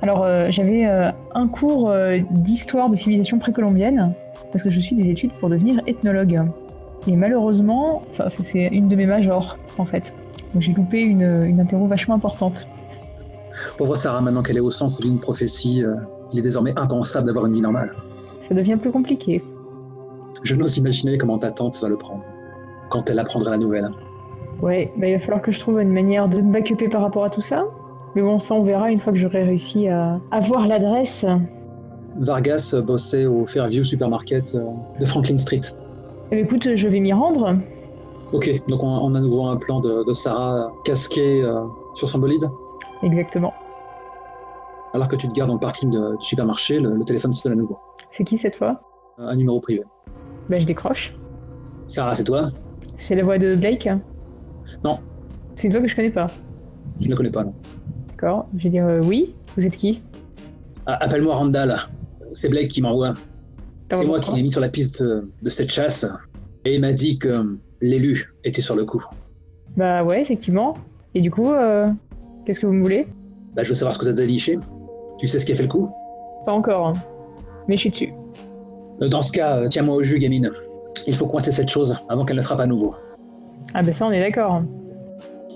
Alors 0.06 0.24
euh, 0.24 0.52
j'avais 0.52 0.86
euh, 0.86 1.10
un 1.34 1.48
cours 1.48 1.90
euh, 1.90 2.20
d'histoire 2.30 2.92
de 2.92 2.96
civilisation 2.96 3.40
précolombienne 3.40 4.14
parce 4.56 4.64
que 4.64 4.70
je 4.70 4.80
suis 4.80 4.96
des 4.96 5.10
études 5.10 5.34
pour 5.34 5.50
devenir 5.50 5.82
ethnologue. 5.86 6.42
Et 7.08 7.16
malheureusement, 7.18 8.04
enfin 8.12 8.30
c'est- 8.30 8.68
une 8.68 8.88
de 8.88 8.96
mes 8.96 9.06
majors 9.06 9.58
en 9.78 9.84
fait. 9.84 10.16
Donc 10.54 10.62
j'ai 10.62 10.72
loupé 10.72 11.02
une, 11.02 11.44
une 11.46 11.60
interro 11.60 11.88
vachement 11.88 12.16
importante. 12.16 12.66
Pauvre 13.78 13.96
Sarah, 13.96 14.22
maintenant 14.22 14.44
qu'elle 14.44 14.56
est 14.56 14.62
au 14.62 14.72
centre 14.72 15.02
d'une 15.02 15.20
prophétie, 15.20 15.84
euh, 15.84 15.96
il 16.32 16.40
est 16.40 16.42
désormais 16.42 16.72
impensable 16.78 17.28
d'avoir 17.28 17.48
une 17.48 17.54
vie 17.54 17.60
normale. 17.62 17.92
Ça 18.40 18.56
devient 18.56 18.78
plus 18.78 18.92
compliqué. 18.92 19.44
Je 20.44 20.56
n'ose 20.56 20.78
imaginer 20.78 21.18
comment 21.18 21.36
ta 21.36 21.52
tante 21.52 21.82
va 21.82 21.90
le 21.90 21.98
prendre 21.98 22.24
quand 22.90 23.10
elle 23.10 23.20
apprendra 23.20 23.52
la 23.52 23.58
nouvelle. 23.58 23.90
Ouais, 24.62 24.90
bah, 24.96 25.08
il 25.08 25.16
va 25.16 25.20
falloir 25.20 25.42
que 25.42 25.52
je 25.52 25.60
trouve 25.60 25.82
une 25.82 25.92
manière 25.92 26.30
de 26.30 26.40
me 26.40 26.54
backuper 26.54 26.88
par 26.88 27.02
rapport 27.02 27.26
à 27.26 27.30
tout 27.30 27.42
ça. 27.42 27.66
Mais 28.16 28.22
bon, 28.22 28.40
ça 28.40 28.54
on 28.54 28.64
verra 28.64 28.90
une 28.90 29.00
fois 29.00 29.12
que 29.12 29.20
j'aurai 29.20 29.44
réussi 29.44 29.90
à 29.90 30.22
avoir 30.32 30.66
l'adresse. 30.66 31.26
Vargas 32.20 32.72
euh, 32.74 32.82
bossait 32.82 33.26
au 33.26 33.46
Fairview 33.46 33.84
Supermarket 33.84 34.56
euh, 34.56 34.64
de 35.00 35.06
Franklin 35.06 35.38
Street. 35.38 35.62
Eh 36.32 36.36
ben, 36.36 36.46
écoute, 36.46 36.74
je 36.76 36.88
vais 36.88 37.00
m'y 37.00 37.14
rendre. 37.14 37.58
Ok, 38.34 38.50
donc 38.68 38.84
on, 38.84 38.88
on 38.88 39.14
a 39.16 39.20
à 39.20 39.22
nouveau 39.22 39.46
un 39.46 39.58
plan 39.58 39.80
de, 39.80 40.04
de 40.06 40.14
Sarah 40.14 40.66
euh, 40.66 40.70
casquée 40.84 41.42
euh, 41.44 41.62
sur 41.94 42.10
son 42.10 42.20
bolide. 42.20 42.50
Exactement. 43.04 43.54
Alors 44.94 45.08
que 45.08 45.16
tu 45.16 45.28
te 45.28 45.34
gardes 45.34 45.50
dans 45.50 45.56
le 45.56 45.60
parking 45.60 45.90
de- 45.90 46.16
du 46.18 46.26
supermarché, 46.26 46.80
le, 46.80 46.94
le 46.94 47.04
téléphone 47.04 47.34
sonne 47.34 47.52
à 47.52 47.56
nouveau. 47.56 47.78
C'est 48.12 48.24
qui 48.24 48.38
cette 48.38 48.56
fois? 48.56 48.80
Un 49.18 49.36
numéro 49.36 49.60
privé. 49.60 49.84
Bah 50.50 50.58
je 50.58 50.66
décroche. 50.66 51.14
Sarah, 51.88 52.16
c'est 52.16 52.24
toi? 52.24 52.50
C'est 52.98 53.16
la 53.16 53.24
voix 53.24 53.38
de 53.38 53.56
Blake? 53.56 53.88
Non. 54.84 55.00
C'est 55.58 55.68
une 55.68 55.74
voix 55.74 55.82
que 55.82 55.88
je 55.88 55.96
connais 55.96 56.10
pas. 56.12 56.28
Je 57.02 57.06
ne 57.06 57.12
le 57.12 57.18
connais 57.18 57.30
pas, 57.30 57.44
non. 57.44 57.54
D'accord. 58.10 58.48
Je 58.58 58.64
vais 58.64 58.70
dire 58.70 58.86
euh, 58.86 59.02
oui. 59.04 59.36
Vous 59.58 59.66
êtes 59.66 59.76
qui? 59.78 60.02
Ah, 60.86 60.98
Appelle-moi 61.04 61.36
Randall. 61.36 61.76
C'est 62.36 62.50
Blake 62.50 62.68
qui 62.68 62.82
m'envoie. 62.82 63.14
C'est 63.92 64.06
moi 64.06 64.20
qui 64.20 64.32
l'ai 64.34 64.44
mis 64.44 64.52
sur 64.52 64.62
la 64.62 64.70
piste 64.70 65.02
de, 65.02 65.30
de 65.42 65.50
cette 65.50 65.72
chasse. 65.72 66.06
Et 66.66 66.76
il 66.76 66.82
m'a 66.82 66.94
dit 66.94 67.18
que 67.18 67.30
euh, 67.30 67.44
l'élu 67.82 68.34
était 68.44 68.62
sur 68.62 68.76
le 68.76 68.86
coup. 68.86 69.04
Bah 69.78 70.04
ouais, 70.04 70.22
effectivement. 70.22 70.74
Et 71.14 71.22
du 71.22 71.32
coup, 71.32 71.52
euh, 71.52 71.88
qu'est-ce 72.46 72.60
que 72.60 72.66
vous 72.66 72.74
me 72.74 72.82
voulez? 72.84 73.08
Bah, 73.56 73.64
je 73.64 73.70
veux 73.70 73.76
savoir 73.76 73.94
ce 73.94 74.00
que 74.00 74.06
t'as 74.06 74.14
déliché. 74.14 74.58
Tu 75.18 75.28
sais 75.28 75.40
ce 75.40 75.46
qui 75.46 75.52
a 75.52 75.56
fait 75.56 75.64
le 75.64 75.70
coup? 75.70 75.90
Pas 76.46 76.52
encore. 76.52 76.88
hein. 76.88 76.94
Mais 77.68 77.76
je 77.76 77.82
suis 77.82 77.90
dessus. 77.90 78.14
Euh, 79.02 79.08
Dans 79.08 79.22
ce 79.22 79.32
cas, 79.32 79.68
tiens-moi 79.70 79.96
au 79.96 80.04
jus, 80.04 80.20
gamine. 80.20 80.52
Il 81.08 81.16
faut 81.16 81.28
coincer 81.28 81.52
cette 81.52 81.70
chose 81.70 81.96
avant 82.10 82.26
qu'elle 82.26 82.38
ne 82.38 82.42
frappe 82.42 82.60
à 82.60 82.68
nouveau. 82.68 82.96
Ah 83.74 83.82
bah 83.84 83.92
ça 83.92 84.06
on 84.08 84.12
est 84.12 84.20
d'accord. 84.22 84.62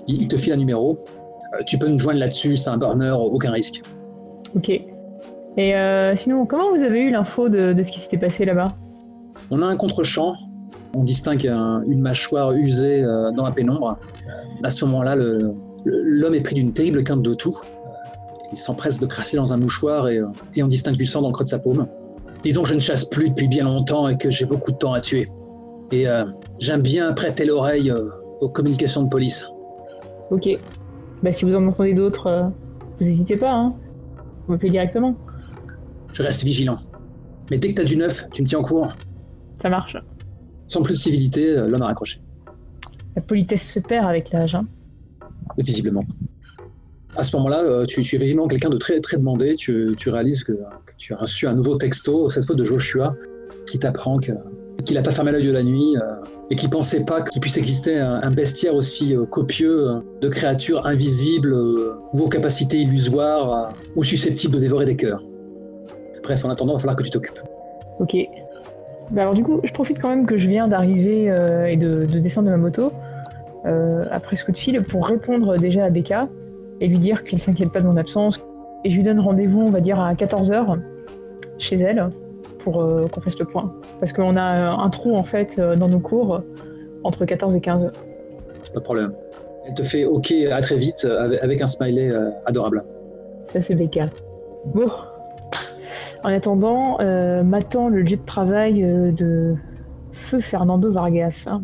Il, 0.06 0.22
il 0.22 0.28
te 0.28 0.36
file 0.36 0.52
un 0.52 0.56
numéro. 0.56 0.96
Euh, 1.54 1.62
tu 1.66 1.78
peux 1.78 1.88
nous 1.88 1.98
joindre 1.98 2.20
là-dessus, 2.20 2.56
c'est 2.56 2.70
un 2.70 2.76
burner, 2.76 3.10
aucun 3.18 3.50
risque. 3.50 3.82
Ok. 4.54 4.70
Et 5.56 5.74
euh, 5.74 6.14
sinon, 6.16 6.46
comment 6.46 6.70
vous 6.70 6.82
avez 6.82 7.00
eu 7.00 7.10
l'info 7.10 7.48
de, 7.48 7.72
de 7.72 7.82
ce 7.82 7.90
qui 7.90 8.00
s'était 8.00 8.18
passé 8.18 8.44
là-bas? 8.44 8.72
On 9.50 9.62
a 9.62 9.66
un 9.66 9.76
contre-champ. 9.76 10.34
On 10.94 11.04
distingue 11.04 11.46
un- 11.46 11.82
une 11.86 12.00
mâchoire 12.00 12.52
usée 12.52 13.02
euh, 13.04 13.30
dans 13.32 13.44
la 13.44 13.52
pénombre. 13.52 13.98
À 14.64 14.70
ce 14.70 14.84
moment-là, 14.86 15.16
l'homme 15.84 16.34
est 16.34 16.40
pris 16.40 16.54
d'une 16.54 16.72
terrible 16.72 17.04
quinte 17.04 17.22
de 17.22 17.34
tout. 17.34 17.56
Il 18.52 18.58
s'empresse 18.58 18.98
de 18.98 19.06
crasser 19.06 19.36
dans 19.36 19.52
un 19.52 19.56
mouchoir 19.56 20.08
et, 20.08 20.18
euh, 20.18 20.26
et 20.56 20.62
on 20.62 20.68
distingue 20.68 20.96
du 20.96 21.06
sang 21.06 21.22
dans 21.22 21.28
le 21.28 21.32
creux 21.32 21.44
de 21.44 21.48
sa 21.48 21.58
paume. 21.58 21.86
Disons 22.42 22.62
que 22.62 22.68
je 22.68 22.74
ne 22.74 22.80
chasse 22.80 23.04
plus 23.04 23.28
depuis 23.30 23.46
bien 23.48 23.64
longtemps 23.64 24.08
et 24.08 24.16
que 24.16 24.30
j'ai 24.30 24.46
beaucoup 24.46 24.72
de 24.72 24.76
temps 24.76 24.92
à 24.92 25.00
tuer. 25.00 25.28
Et 25.92 26.08
euh, 26.08 26.24
j'aime 26.58 26.82
bien 26.82 27.12
prêter 27.12 27.44
l'oreille 27.44 27.90
euh, 27.90 28.08
aux 28.40 28.48
communications 28.48 29.02
de 29.02 29.08
police. 29.08 29.46
Ok. 30.30 30.48
Bah 31.22 31.32
si 31.32 31.44
vous 31.44 31.54
en 31.54 31.66
entendez 31.66 31.94
d'autres, 31.94 32.26
euh, 32.26 32.42
vous 32.98 33.06
n'hésitez 33.06 33.36
pas, 33.36 33.52
hein. 33.52 33.74
Vous 34.46 34.54
m'appelez 34.54 34.70
directement. 34.70 35.14
Je 36.12 36.22
reste 36.22 36.44
vigilant. 36.44 36.78
Mais 37.50 37.58
dès 37.58 37.68
que 37.68 37.74
t'as 37.74 37.84
du 37.84 37.96
neuf, 37.96 38.26
tu 38.32 38.42
me 38.42 38.48
tiens 38.48 38.60
au 38.60 38.62
courant. 38.62 38.90
Ça 39.60 39.68
marche. 39.68 39.96
Sans 40.66 40.82
plus 40.82 40.94
de 40.94 40.98
civilité, 40.98 41.50
euh, 41.50 41.68
l'homme 41.68 41.82
a 41.82 41.86
raccroché. 41.86 42.20
La 43.16 43.22
politesse 43.22 43.68
se 43.72 43.80
perd 43.80 44.06
avec 44.06 44.30
l'âge. 44.30 44.54
Hein. 44.54 44.66
visiblement. 45.58 46.04
À 47.16 47.24
ce 47.24 47.36
moment-là, 47.36 47.62
euh, 47.64 47.84
tu, 47.84 48.02
tu 48.02 48.14
es 48.14 48.18
visiblement 48.18 48.46
quelqu'un 48.46 48.70
de 48.70 48.76
très, 48.76 49.00
très 49.00 49.16
demandé. 49.16 49.56
Tu, 49.56 49.94
tu 49.98 50.10
réalises 50.10 50.44
que, 50.44 50.52
que 50.52 50.92
tu 50.96 51.12
as 51.12 51.16
reçu 51.16 51.48
un 51.48 51.54
nouveau 51.54 51.76
texto, 51.76 52.28
cette 52.30 52.44
fois 52.44 52.54
de 52.54 52.62
Joshua, 52.62 53.16
qui 53.66 53.80
t'apprend 53.80 54.18
qu'il 54.18 54.36
n'a 54.92 55.02
pas 55.02 55.10
fermé 55.10 55.32
l'œil 55.32 55.46
de 55.46 55.52
la 55.52 55.64
nuit 55.64 55.96
euh, 55.96 56.00
et 56.50 56.56
qu'il 56.56 56.70
pensait 56.70 57.04
pas 57.04 57.22
qu'il 57.22 57.40
puisse 57.40 57.56
exister 57.56 57.98
un, 57.98 58.20
un 58.22 58.30
bestiaire 58.30 58.74
aussi 58.74 59.16
copieux 59.28 60.02
de 60.20 60.28
créatures 60.28 60.86
invisibles 60.86 61.52
ou 62.12 62.20
aux 62.20 62.28
capacités 62.28 62.78
illusoires 62.78 63.72
ou 63.96 64.04
susceptibles 64.04 64.54
de 64.54 64.60
dévorer 64.60 64.84
des 64.84 64.96
cœurs. 64.96 65.24
Bref, 66.30 66.44
en 66.44 66.50
attendant, 66.50 66.74
il 66.74 66.76
va 66.76 66.80
falloir 66.80 66.96
que 66.96 67.02
tu 67.02 67.10
t'occupes. 67.10 67.40
Ok. 67.98 68.16
Bah 69.10 69.22
alors 69.22 69.34
du 69.34 69.42
coup, 69.42 69.60
je 69.64 69.72
profite 69.72 70.00
quand 70.00 70.10
même 70.10 70.26
que 70.26 70.38
je 70.38 70.46
viens 70.46 70.68
d'arriver 70.68 71.28
euh, 71.28 71.66
et 71.66 71.76
de, 71.76 72.06
de 72.06 72.20
descendre 72.20 72.46
de 72.46 72.52
ma 72.52 72.56
moto 72.56 72.92
euh, 73.66 74.04
après 74.12 74.36
ce 74.36 74.44
coup 74.44 74.52
de 74.52 74.56
fil 74.56 74.80
pour 74.84 75.08
répondre 75.08 75.56
déjà 75.56 75.84
à 75.84 75.90
Becca 75.90 76.28
et 76.80 76.86
lui 76.86 76.98
dire 76.98 77.24
qu'elle 77.24 77.40
s'inquiète 77.40 77.72
pas 77.72 77.80
de 77.80 77.86
mon 77.86 77.96
absence. 77.96 78.40
Et 78.84 78.90
je 78.90 78.96
lui 78.96 79.02
donne 79.02 79.18
rendez-vous, 79.18 79.60
on 79.60 79.70
va 79.70 79.80
dire, 79.80 80.00
à 80.00 80.14
14h 80.14 80.78
chez 81.58 81.76
elle 81.76 82.10
pour 82.60 82.80
euh, 82.80 83.08
qu'on 83.08 83.20
fasse 83.20 83.40
le 83.40 83.44
point. 83.44 83.74
Parce 83.98 84.12
qu'on 84.12 84.36
a 84.36 84.70
un 84.70 84.90
trou 84.90 85.16
en 85.16 85.24
fait 85.24 85.56
euh, 85.58 85.74
dans 85.74 85.88
nos 85.88 85.98
cours 85.98 86.42
entre 87.02 87.24
14 87.24 87.56
et 87.56 87.60
15. 87.60 87.90
Pas 88.72 88.78
de 88.78 88.84
problème. 88.84 89.12
Elle 89.66 89.74
te 89.74 89.82
fait 89.82 90.04
OK 90.04 90.32
à 90.32 90.60
très 90.60 90.76
vite 90.76 91.04
euh, 91.04 91.36
avec, 91.42 91.60
un 91.60 91.66
smiley 91.66 92.08
euh, 92.12 92.30
adorable. 92.46 92.84
Ça, 93.52 93.60
c'est 93.60 93.74
Becca. 93.74 94.06
Bon. 94.66 94.86
En 96.22 96.28
attendant, 96.28 96.98
euh, 97.00 97.42
m'attend 97.42 97.88
le 97.88 98.02
lieu 98.02 98.16
de 98.16 98.24
travail 98.24 98.84
euh, 98.84 99.10
de 99.10 99.54
Feu 100.12 100.40
Fernando 100.40 100.92
Vargas. 100.92 101.44
hein. 101.46 101.62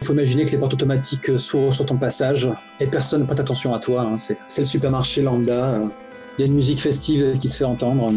Il 0.00 0.06
faut 0.06 0.12
imaginer 0.14 0.46
que 0.46 0.52
les 0.52 0.58
portes 0.58 0.74
automatiques 0.74 1.28
euh, 1.30 1.38
s'ouvrent 1.38 1.72
sur 1.72 1.84
ton 1.86 1.96
passage 1.98 2.48
et 2.80 2.86
personne 2.86 3.22
ne 3.22 3.26
prête 3.26 3.40
attention 3.40 3.74
à 3.74 3.78
toi. 3.78 4.02
hein. 4.02 4.16
C'est, 4.16 4.38
le 4.58 4.64
supermarché 4.64 5.22
lambda. 5.22 5.74
euh. 5.74 5.86
Il 6.38 6.40
y 6.40 6.44
a 6.44 6.46
une 6.46 6.54
musique 6.54 6.80
festive 6.80 7.38
qui 7.38 7.48
se 7.48 7.58
fait 7.58 7.64
entendre. 7.64 8.10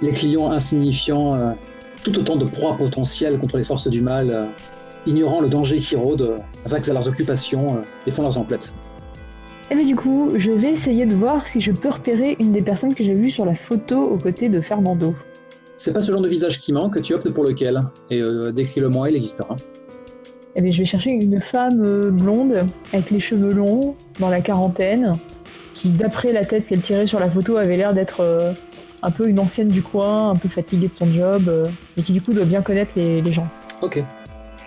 Les 0.00 0.10
clients 0.10 0.50
insignifiants, 0.50 1.34
euh, 1.34 1.52
tout 2.02 2.18
autant 2.18 2.36
de 2.36 2.46
proies 2.46 2.76
potentielles 2.76 3.38
contre 3.38 3.58
les 3.58 3.64
forces 3.64 3.88
du 3.88 4.00
mal, 4.00 4.30
euh, 4.30 4.44
ignorant 5.06 5.40
le 5.40 5.48
danger 5.48 5.76
qui 5.76 5.94
rôde, 5.94 6.36
vagues 6.64 6.90
à 6.90 6.92
leurs 6.94 7.06
occupations 7.06 7.76
euh, 7.76 7.82
et 8.06 8.10
font 8.10 8.22
leurs 8.22 8.38
emplettes. 8.38 8.72
Et 9.72 9.74
bien 9.74 9.86
du 9.86 9.96
coup, 9.96 10.32
je 10.36 10.50
vais 10.50 10.72
essayer 10.72 11.06
de 11.06 11.14
voir 11.14 11.46
si 11.46 11.58
je 11.58 11.72
peux 11.72 11.88
repérer 11.88 12.36
une 12.38 12.52
des 12.52 12.60
personnes 12.60 12.94
que 12.94 13.02
j'ai 13.02 13.14
vues 13.14 13.30
sur 13.30 13.46
la 13.46 13.54
photo 13.54 14.02
aux 14.02 14.18
côtés 14.18 14.50
de 14.50 14.60
Fernando. 14.60 15.14
C'est 15.78 15.94
pas 15.94 16.02
ce 16.02 16.12
genre 16.12 16.20
de 16.20 16.28
visage 16.28 16.58
qui 16.58 16.74
manque, 16.74 17.00
tu 17.00 17.14
optes 17.14 17.30
pour 17.30 17.42
lequel? 17.42 17.82
Et 18.10 18.20
euh, 18.20 18.52
décris-le-moi, 18.52 19.08
il 19.08 19.16
existera. 19.16 19.56
Eh 20.56 20.60
bien, 20.60 20.70
je 20.70 20.78
vais 20.78 20.84
chercher 20.84 21.12
une 21.12 21.40
femme 21.40 21.82
euh, 21.82 22.10
blonde, 22.10 22.66
avec 22.92 23.10
les 23.10 23.18
cheveux 23.18 23.54
longs, 23.54 23.96
dans 24.20 24.28
la 24.28 24.42
quarantaine, 24.42 25.16
qui, 25.72 25.88
d'après 25.88 26.34
la 26.34 26.44
tête 26.44 26.66
qu'elle 26.66 26.82
tirait 26.82 27.06
sur 27.06 27.18
la 27.18 27.30
photo, 27.30 27.56
avait 27.56 27.78
l'air 27.78 27.94
d'être 27.94 28.20
euh, 28.20 28.52
un 29.02 29.10
peu 29.10 29.26
une 29.26 29.40
ancienne 29.40 29.68
du 29.68 29.80
coin, 29.80 30.28
un 30.28 30.36
peu 30.36 30.50
fatiguée 30.50 30.88
de 30.88 30.94
son 30.94 31.10
job, 31.10 31.44
euh, 31.48 31.64
et 31.96 32.02
qui 32.02 32.12
du 32.12 32.20
coup 32.20 32.34
doit 32.34 32.44
bien 32.44 32.60
connaître 32.60 32.92
les, 32.94 33.22
les 33.22 33.32
gens. 33.32 33.48
Ok. 33.80 34.04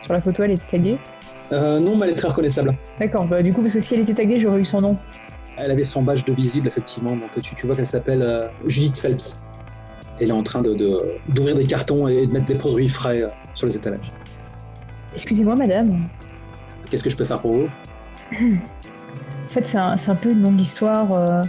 Sur 0.01 0.13
la 0.13 0.21
photo, 0.21 0.41
elle 0.41 0.51
était 0.53 0.71
taguée. 0.71 0.97
Euh, 1.51 1.79
non, 1.79 1.95
mais 1.95 2.05
elle 2.07 2.13
est 2.13 2.15
très 2.15 2.27
reconnaissable. 2.29 2.73
D'accord, 2.99 3.25
bah 3.25 3.43
du 3.43 3.53
coup, 3.53 3.61
parce 3.61 3.73
que 3.75 3.79
si 3.79 3.93
elle 3.93 4.01
était 4.01 4.13
taguée, 4.15 4.37
j'aurais 4.39 4.59
eu 4.61 4.65
son 4.65 4.81
nom. 4.81 4.97
Elle 5.57 5.71
avait 5.71 5.83
son 5.83 6.01
badge 6.03 6.25
de 6.25 6.33
visible, 6.33 6.67
effectivement, 6.67 7.15
donc 7.15 7.39
tu, 7.39 7.55
tu 7.55 7.65
vois 7.65 7.75
qu'elle 7.75 7.85
s'appelle 7.85 8.21
euh, 8.21 8.47
Judith 8.65 8.97
Phelps. 8.99 9.39
Elle 10.19 10.29
est 10.29 10.33
en 10.33 10.43
train 10.43 10.61
de- 10.61 10.73
de- 10.73 10.99
d'ouvrir 11.29 11.55
des 11.55 11.65
cartons 11.65 12.07
et 12.07 12.25
de 12.27 12.31
mettre 12.31 12.45
des 12.45 12.55
produits 12.55 12.89
frais 12.89 13.21
euh, 13.23 13.27
sur 13.53 13.67
les 13.67 13.75
étalages. 13.77 14.11
Excusez-moi, 15.13 15.55
madame. 15.55 16.03
Qu'est-ce 16.89 17.03
que 17.03 17.09
je 17.09 17.15
peux 17.17 17.25
faire 17.25 17.39
pour 17.41 17.53
vous? 17.53 17.67
En 19.45 19.49
fait, 19.55 19.63
c'est 19.65 19.77
un, 19.77 19.95
un 20.07 20.15
peu 20.15 20.31
une 20.31 20.41
longue 20.41 20.59
histoire. 20.59 21.13
euh, 21.13 21.41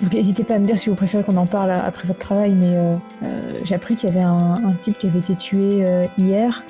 Donc, 0.00 0.12
n'hésitez 0.14 0.42
pas 0.42 0.54
à 0.54 0.58
me 0.58 0.64
dire 0.64 0.76
si 0.76 0.88
vous 0.88 0.96
préférez 0.96 1.22
qu'on 1.22 1.36
en 1.36 1.46
parle 1.46 1.70
après 1.70 2.08
votre 2.08 2.18
travail, 2.18 2.52
mais 2.52 2.76
euh, 2.76 2.94
euh, 3.22 3.58
j'ai 3.62 3.74
appris 3.76 3.94
qu'il 3.94 4.08
y 4.08 4.12
avait 4.12 4.24
un, 4.24 4.54
un 4.64 4.72
type 4.72 4.98
qui 4.98 5.06
avait 5.06 5.20
été 5.20 5.36
tué 5.36 5.84
euh, 5.86 6.04
hier. 6.18 6.64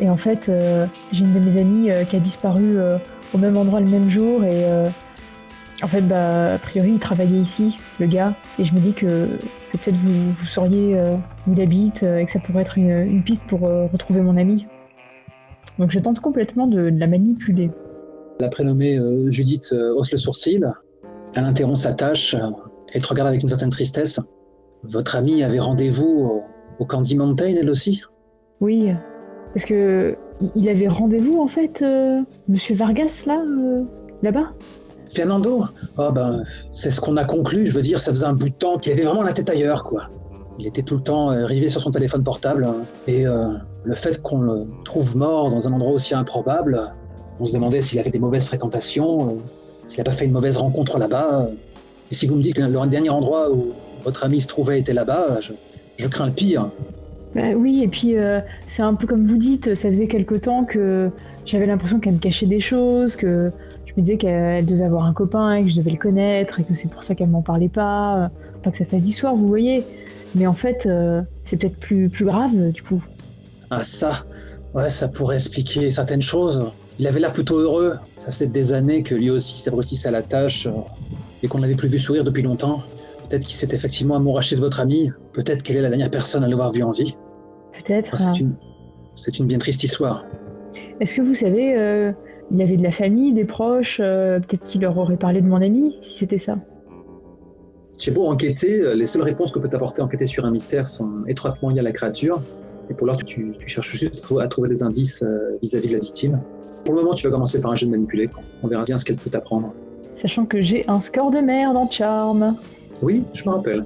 Et 0.00 0.08
en 0.08 0.16
fait, 0.16 0.48
euh, 0.48 0.86
j'ai 1.12 1.24
une 1.24 1.32
de 1.32 1.38
mes 1.38 1.60
amies 1.60 1.90
euh, 1.90 2.04
qui 2.04 2.16
a 2.16 2.20
disparu 2.20 2.76
euh, 2.76 2.98
au 3.32 3.38
même 3.38 3.56
endroit 3.56 3.80
le 3.80 3.86
même 3.86 4.08
jour. 4.08 4.44
Et 4.44 4.64
en 5.82 5.88
fait, 5.88 6.02
bah, 6.02 6.54
a 6.54 6.58
priori, 6.58 6.92
il 6.92 6.98
travaillait 6.98 7.40
ici, 7.40 7.76
le 7.98 8.06
gars. 8.06 8.34
Et 8.58 8.64
je 8.64 8.74
me 8.74 8.80
dis 8.80 8.92
que, 8.92 9.26
que 9.72 9.76
peut-être 9.76 9.96
vous, 9.96 10.32
vous 10.32 10.46
sauriez 10.46 10.96
où 11.46 11.52
il 11.52 11.60
habite 11.60 12.04
et 12.04 12.24
que 12.24 12.30
ça 12.30 12.38
pourrait 12.38 12.62
être 12.62 12.78
une, 12.78 12.90
une 12.90 13.24
piste 13.24 13.44
pour 13.48 13.60
retrouver 13.60 14.20
mon 14.20 14.36
ami. 14.36 14.66
Donc, 15.78 15.90
je 15.90 15.98
tente 15.98 16.20
complètement 16.20 16.68
de, 16.68 16.90
de 16.90 16.98
la 17.00 17.08
manipuler. 17.08 17.70
La 18.38 18.48
prénommée 18.48 19.00
Judith 19.30 19.72
hausse 19.72 20.12
le 20.12 20.18
sourcil. 20.18 20.64
Elle 21.34 21.44
interrompt 21.44 21.78
sa 21.78 21.92
tâche. 21.92 22.36
elle 22.92 23.02
te 23.02 23.08
regarde 23.08 23.28
avec 23.28 23.42
une 23.42 23.48
certaine 23.48 23.70
tristesse. 23.70 24.20
Votre 24.84 25.16
amie 25.16 25.42
avait 25.42 25.58
rendez-vous 25.58 26.06
au, 26.06 26.42
au 26.78 26.86
Candy 26.86 27.16
Mountain, 27.16 27.54
elle 27.58 27.70
aussi? 27.70 28.02
Oui, 28.60 28.92
parce 29.54 29.64
que 29.64 30.16
il- 30.56 30.68
avait 30.68 30.88
rendez-vous 30.88 31.40
en 31.40 31.46
fait, 31.48 31.80
euh, 31.82 32.20
Monsieur 32.48 32.74
Vargas 32.74 33.24
là, 33.26 33.40
euh, 33.40 33.82
là-bas? 34.22 34.52
Fernando? 35.10 35.64
Oh 35.96 36.10
ben, 36.12 36.42
c'est 36.72 36.90
ce 36.90 37.00
qu'on 37.00 37.16
a 37.16 37.24
conclu. 37.24 37.66
Je 37.66 37.72
veux 37.72 37.82
dire, 37.82 38.00
ça 38.00 38.10
faisait 38.10 38.24
un 38.26 38.32
bout 38.32 38.48
de 38.48 38.54
temps 38.54 38.78
qu'il 38.78 38.92
avait 38.92 39.04
vraiment 39.04 39.22
la 39.22 39.32
tête 39.32 39.48
ailleurs, 39.48 39.84
quoi. 39.84 40.08
Il 40.58 40.66
était 40.66 40.82
tout 40.82 40.96
le 40.96 41.02
temps 41.02 41.30
euh, 41.30 41.46
rivé 41.46 41.68
sur 41.68 41.80
son 41.80 41.90
téléphone 41.92 42.24
portable. 42.24 42.64
hein. 42.64 42.78
Et 43.06 43.24
le 43.24 43.94
fait 43.94 44.20
qu'on 44.22 44.40
le 44.40 44.66
trouve 44.84 45.16
mort 45.16 45.50
dans 45.50 45.68
un 45.68 45.72
endroit 45.72 45.92
aussi 45.92 46.14
improbable, 46.14 46.80
on 47.38 47.46
se 47.46 47.52
demandait 47.52 47.80
s'il 47.82 47.98
avait 48.00 48.10
des 48.10 48.18
mauvaises 48.18 48.46
fréquentations, 48.46 49.36
s'il 49.86 49.98
n'a 49.98 50.04
pas 50.04 50.12
fait 50.12 50.24
une 50.24 50.32
mauvaise 50.32 50.56
rencontre 50.56 50.98
là-bas. 50.98 51.48
Et 52.10 52.14
si 52.14 52.26
vous 52.26 52.34
me 52.36 52.42
dites 52.42 52.54
que 52.54 52.62
le 52.62 52.86
dernier 52.88 53.10
endroit 53.10 53.52
où 53.52 53.68
votre 54.04 54.24
ami 54.24 54.40
se 54.40 54.48
trouvait 54.48 54.80
était 54.80 54.94
là-bas, 54.94 55.38
je 55.96 56.08
crains 56.08 56.26
le 56.26 56.32
pire. 56.32 56.70
Bah 57.34 57.50
oui, 57.56 57.82
et 57.82 57.88
puis 57.88 58.16
euh, 58.16 58.40
c'est 58.68 58.82
un 58.82 58.94
peu 58.94 59.06
comme 59.08 59.24
vous 59.26 59.36
dites, 59.36 59.74
ça 59.74 59.88
faisait 59.88 60.06
quelque 60.06 60.36
temps 60.36 60.64
que 60.64 61.10
j'avais 61.44 61.66
l'impression 61.66 61.98
qu'elle 61.98 62.14
me 62.14 62.18
cachait 62.20 62.46
des 62.46 62.60
choses, 62.60 63.16
que 63.16 63.50
je 63.86 63.92
me 63.96 64.02
disais 64.02 64.16
qu'elle 64.18 64.64
devait 64.64 64.84
avoir 64.84 65.04
un 65.04 65.12
copain 65.12 65.54
et 65.54 65.64
que 65.64 65.68
je 65.68 65.76
devais 65.76 65.90
le 65.90 65.96
connaître 65.96 66.60
et 66.60 66.64
que 66.64 66.74
c'est 66.74 66.88
pour 66.88 67.02
ça 67.02 67.14
qu'elle 67.16 67.30
m'en 67.30 67.42
parlait 67.42 67.68
pas. 67.68 68.24
euh, 68.24 68.28
Pas 68.62 68.70
que 68.70 68.78
ça 68.78 68.84
fasse 68.84 69.02
d'histoire, 69.02 69.34
vous 69.34 69.48
voyez. 69.48 69.84
Mais 70.36 70.46
en 70.46 70.54
fait, 70.54 70.86
euh, 70.86 71.22
c'est 71.44 71.56
peut-être 71.56 71.76
plus, 71.76 72.08
plus 72.08 72.24
grave 72.24 72.70
du 72.70 72.82
coup. 72.82 73.02
Ah 73.70 73.82
ça, 73.82 74.24
ouais, 74.74 74.88
ça 74.90 75.08
pourrait 75.08 75.36
expliquer 75.36 75.90
certaines 75.90 76.22
choses. 76.22 76.64
Il 77.00 77.06
avait 77.08 77.18
l'air 77.18 77.32
plutôt 77.32 77.58
heureux. 77.58 77.94
Ça 78.18 78.26
faisait 78.26 78.46
des 78.46 78.72
années 78.72 79.02
que 79.02 79.16
lui 79.16 79.30
aussi 79.30 79.58
s'abrutissait 79.58 80.08
à 80.08 80.12
la 80.12 80.22
tâche 80.22 80.68
et 81.42 81.48
qu'on 81.48 81.58
ne 81.58 81.62
l'avait 81.62 81.74
plus 81.74 81.88
vu 81.88 81.98
sourire 81.98 82.22
depuis 82.22 82.42
longtemps. 82.42 82.82
Peut-être 83.28 83.44
qu'il 83.44 83.56
s'est 83.56 83.74
effectivement 83.74 84.14
amouraché 84.14 84.54
de 84.54 84.60
votre 84.60 84.78
ami. 84.80 85.10
Peut-être 85.32 85.62
qu'elle 85.64 85.76
est 85.76 85.80
la 85.80 85.88
dernière 85.88 86.10
personne 86.10 86.44
à 86.44 86.48
l'avoir 86.48 86.70
vu 86.70 86.82
en 86.84 86.90
vie. 86.90 87.16
Peut-être. 87.78 88.16
Ah, 88.18 88.24
hein. 88.28 88.32
c'est 88.34 88.40
une, 88.40 88.54
c'est 89.16 89.38
une 89.38 89.46
bien 89.46 89.58
triste 89.58 89.82
histoire. 89.84 90.24
Est-ce 91.00 91.14
que 91.14 91.22
vous 91.22 91.34
savez, 91.34 91.76
euh, 91.76 92.12
il 92.50 92.58
y 92.58 92.62
avait 92.62 92.76
de 92.76 92.82
la 92.82 92.90
famille, 92.90 93.32
des 93.32 93.44
proches, 93.44 94.00
euh, 94.00 94.38
peut-être 94.40 94.62
qu'il 94.62 94.80
leur 94.82 94.96
aurait 94.98 95.16
parlé 95.16 95.40
de 95.40 95.46
mon 95.46 95.60
ami, 95.60 95.96
si 96.02 96.18
c'était 96.18 96.38
ça? 96.38 96.58
J'ai 97.98 98.10
beau 98.10 98.26
enquêter, 98.26 98.80
euh, 98.80 98.94
les 98.94 99.06
seules 99.06 99.22
réponses 99.22 99.52
que 99.52 99.58
peut 99.58 99.68
t'apporter 99.68 100.02
enquêter 100.02 100.26
sur 100.26 100.44
un 100.44 100.50
mystère 100.50 100.86
sont 100.86 101.24
étroitement 101.28 101.70
liées 101.70 101.80
à 101.80 101.82
la 101.82 101.92
créature. 101.92 102.42
Et 102.90 102.94
pour 102.94 103.06
l'heure, 103.06 103.16
tu, 103.16 103.54
cherches 103.66 103.96
juste 103.96 104.18
à 104.18 104.20
trou- 104.20 104.38
à 104.40 104.48
trouver 104.48 104.68
des 104.68 104.82
indices 104.82 105.22
euh, 105.22 105.56
vis-à-vis 105.62 105.88
de 105.88 105.92
la 105.94 106.00
victime. 106.00 106.40
Pour 106.84 106.94
le 106.94 107.02
moment, 107.02 107.14
tu 107.14 107.26
vas 107.26 107.32
commencer 107.32 107.60
par 107.60 107.70
un 107.70 107.76
jeu 107.76 107.86
de 107.86 107.92
manipuler. 107.92 108.28
On 108.62 108.68
verra 108.68 108.84
bien 108.84 108.98
ce 108.98 109.04
qu'elle 109.04 109.16
peut 109.16 109.30
t'apprendre. 109.30 109.72
Sachant 110.16 110.44
que 110.44 110.60
j'ai 110.60 110.84
un 110.88 111.00
score 111.00 111.30
de 111.30 111.38
merde 111.38 111.76
en 111.76 111.88
charme. 111.88 112.56
Oui, 113.00 113.24
je 113.32 113.48
me 113.48 113.54
rappelle. 113.54 113.84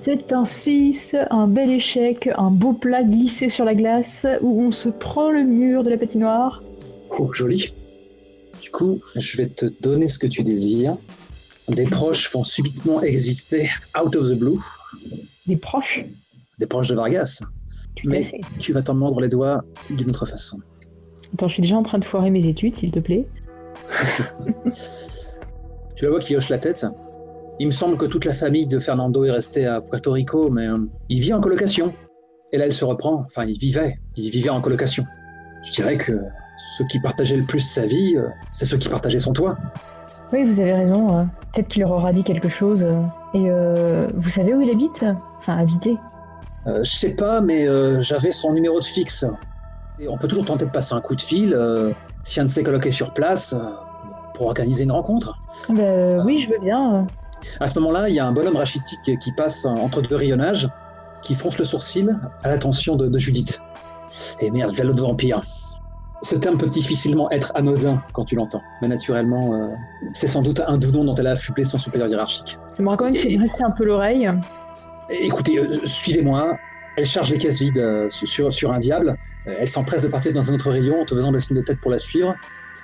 C'est 0.00 0.32
un 0.32 0.44
6, 0.44 1.16
un 1.30 1.48
bel 1.48 1.70
échec, 1.70 2.28
un 2.36 2.50
beau 2.50 2.72
plat 2.72 3.02
glissé 3.02 3.48
sur 3.48 3.64
la 3.64 3.74
glace 3.74 4.26
où 4.40 4.60
on 4.62 4.70
se 4.70 4.88
prend 4.88 5.30
le 5.30 5.42
mur 5.42 5.82
de 5.82 5.90
la 5.90 5.96
patinoire. 5.98 6.62
Oh, 7.18 7.32
joli. 7.32 7.72
Du 8.62 8.70
coup, 8.70 9.00
je 9.16 9.36
vais 9.36 9.48
te 9.48 9.66
donner 9.80 10.08
ce 10.08 10.18
que 10.18 10.26
tu 10.26 10.42
désires. 10.42 10.96
Des 11.68 11.84
proches 11.84 12.30
vont 12.32 12.44
subitement 12.44 13.02
exister 13.02 13.68
out 14.00 14.14
of 14.14 14.28
the 14.30 14.34
blue. 14.38 14.58
Des 15.46 15.56
proches, 15.56 16.04
Des 16.58 16.66
proches 16.66 16.88
de 16.88 16.94
Vargas. 16.94 17.40
tout 17.96 18.06
à 18.08 18.10
Mais 18.10 18.22
fait. 18.22 18.40
tu 18.60 18.72
vas 18.72 18.82
t'en 18.82 18.94
mordre 18.94 19.20
les 19.20 19.28
doigts 19.28 19.64
d'une 19.90 20.08
autre 20.10 20.26
façon. 20.26 20.58
Attends, 21.34 21.48
je 21.48 21.54
suis 21.54 21.62
déjà 21.62 21.76
en 21.76 21.82
train 21.82 21.98
de 21.98 22.04
foirer 22.04 22.30
mes 22.30 22.46
études, 22.46 22.76
s'il 22.76 22.92
te 22.92 23.00
plaît. 23.00 23.26
Tu 25.96 26.04
la 26.04 26.10
vois 26.10 26.20
qui 26.20 26.36
hoche 26.36 26.50
la 26.50 26.58
tête. 26.58 26.84
Il 27.58 27.66
me 27.66 27.72
semble 27.72 27.96
que 27.96 28.04
toute 28.06 28.24
la 28.24 28.34
famille 28.34 28.66
de 28.66 28.78
Fernando 28.78 29.24
est 29.24 29.30
restée 29.30 29.66
à 29.66 29.80
Puerto 29.80 30.12
Rico, 30.12 30.50
mais 30.50 30.66
euh, 30.66 30.78
il 31.08 31.20
vit 31.20 31.32
en 31.32 31.40
colocation. 31.40 31.92
Et 32.52 32.58
là, 32.58 32.66
elle 32.66 32.74
se 32.74 32.84
reprend. 32.84 33.24
Enfin, 33.26 33.44
il 33.44 33.58
vivait. 33.58 33.98
Il 34.14 34.30
vivait 34.30 34.50
en 34.50 34.60
colocation. 34.60 35.04
Je 35.64 35.72
dirais 35.72 35.96
que 35.96 36.12
ceux 36.76 36.84
qui 36.86 37.00
partageaient 37.00 37.36
le 37.36 37.44
plus 37.44 37.60
sa 37.60 37.86
vie, 37.86 38.14
euh, 38.16 38.28
c'est 38.52 38.66
ceux 38.66 38.76
qui 38.76 38.88
partageaient 38.88 39.18
son 39.18 39.32
toit. 39.32 39.56
Oui, 40.32 40.44
vous 40.44 40.60
avez 40.60 40.74
raison. 40.74 41.18
euh, 41.18 41.24
Peut-être 41.52 41.68
qu'il 41.68 41.82
leur 41.82 41.92
aura 41.92 42.12
dit 42.12 42.24
quelque 42.24 42.48
chose. 42.50 42.82
Et 43.32 43.44
euh, 43.48 44.08
vous 44.14 44.30
savez 44.30 44.54
où 44.54 44.60
il 44.60 44.70
habite? 44.70 45.04
Enfin, 45.38 45.56
habiter. 45.56 45.96
Euh, 46.66 46.82
je 46.82 46.90
sais 46.94 47.10
pas, 47.14 47.40
mais 47.40 47.66
euh, 47.66 48.00
j'avais 48.00 48.32
son 48.32 48.52
numéro 48.52 48.80
de 48.80 48.84
fixe. 48.84 49.24
Et 49.98 50.08
on 50.08 50.18
peut 50.18 50.28
toujours 50.28 50.44
tenter 50.44 50.66
de 50.66 50.70
passer 50.70 50.94
un 50.94 51.00
coup 51.00 51.14
de 51.16 51.22
fil 51.22 51.58
si 52.22 52.38
un 52.38 52.44
de 52.44 52.50
ses 52.50 52.62
colocs 52.62 52.84
est 52.84 52.90
sur 52.90 53.14
place 53.14 53.54
pour 54.34 54.46
organiser 54.48 54.84
une 54.84 54.92
rencontre. 54.92 55.32
Euh, 55.70 56.22
oui, 56.22 56.36
je 56.36 56.50
veux 56.50 56.58
bien. 56.58 57.06
À 57.60 57.66
ce 57.66 57.78
moment-là, 57.78 58.08
il 58.08 58.14
y 58.14 58.20
a 58.20 58.26
un 58.26 58.32
bonhomme 58.32 58.56
rachitique 58.56 59.18
qui 59.18 59.32
passe 59.32 59.64
entre 59.64 60.02
deux 60.02 60.16
rayonnages, 60.16 60.68
qui 61.22 61.34
fronce 61.34 61.58
le 61.58 61.64
sourcil 61.64 62.16
à 62.42 62.48
l'attention 62.50 62.96
de, 62.96 63.08
de 63.08 63.18
Judith. 63.18 63.60
Et 64.40 64.50
merde, 64.50 64.70
voilà 64.72 64.90
l'autre 64.90 65.02
vampire. 65.02 65.42
Ce 66.22 66.34
terme 66.34 66.56
peut 66.56 66.68
difficilement 66.68 67.30
être 67.30 67.52
anodin 67.54 68.02
quand 68.14 68.24
tu 68.24 68.36
l'entends, 68.36 68.62
mais 68.80 68.88
naturellement, 68.88 69.54
euh, 69.54 69.68
c'est 70.14 70.26
sans 70.26 70.40
doute 70.40 70.60
un 70.66 70.78
doudon 70.78 71.04
dont 71.04 71.14
elle 71.14 71.26
a 71.26 71.32
affublé 71.32 71.62
son 71.62 71.76
supérieur 71.78 72.08
hiérarchique. 72.08 72.58
Ça 72.72 72.82
m'aura 72.82 72.96
quand 72.96 73.04
même 73.04 73.14
fait 73.16 73.36
dresser 73.36 73.62
un 73.62 73.70
peu 73.70 73.84
l'oreille. 73.84 74.30
Écoutez, 75.10 75.58
euh, 75.58 75.78
suivez-moi. 75.84 76.56
Elle 76.96 77.04
charge 77.04 77.30
les 77.30 77.36
caisses 77.36 77.60
vides 77.60 77.76
euh, 77.76 78.08
sur, 78.08 78.50
sur 78.50 78.72
un 78.72 78.78
diable. 78.78 79.18
Elle 79.44 79.68
s'empresse 79.68 80.00
de 80.00 80.08
partir 80.08 80.32
dans 80.32 80.50
un 80.50 80.54
autre 80.54 80.70
rayon 80.70 81.02
en 81.02 81.04
te 81.04 81.14
faisant 81.14 81.30
le 81.30 81.38
signe 81.38 81.56
de 81.56 81.62
tête 81.62 81.78
pour 81.80 81.90
la 81.90 81.98
suivre. 81.98 82.34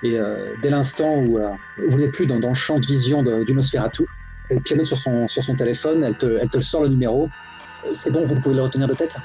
Et 0.03 0.17
dès 0.61 0.69
l'instant 0.69 1.15
où 1.15 1.39
vous 1.87 1.97
n'êtes 1.97 2.11
plus 2.11 2.27
dans, 2.27 2.37
dans 2.37 2.49
le 2.49 2.53
champ 2.53 2.77
de 2.77 2.85
vision 2.85 3.23
de- 3.23 3.45
du 3.45 3.53
Nosferatu, 3.53 4.03
elle 4.49 4.61
pianote 4.61 4.85
sur 4.85 4.97
son, 4.97 5.27
sur 5.27 5.43
son 5.43 5.55
téléphone, 5.55 6.03
elle 6.03 6.17
te, 6.17 6.37
elle 6.41 6.49
te 6.49 6.59
sort 6.59 6.83
le 6.83 6.89
numéro. 6.89 7.29
Euh, 7.85 7.89
C'est 7.93 8.11
bon, 8.11 8.23
vous 8.23 8.35
pouvez 8.35 8.55
le 8.55 8.61
retenir 8.61 8.87
de 8.87 8.93
tête? 8.93 9.17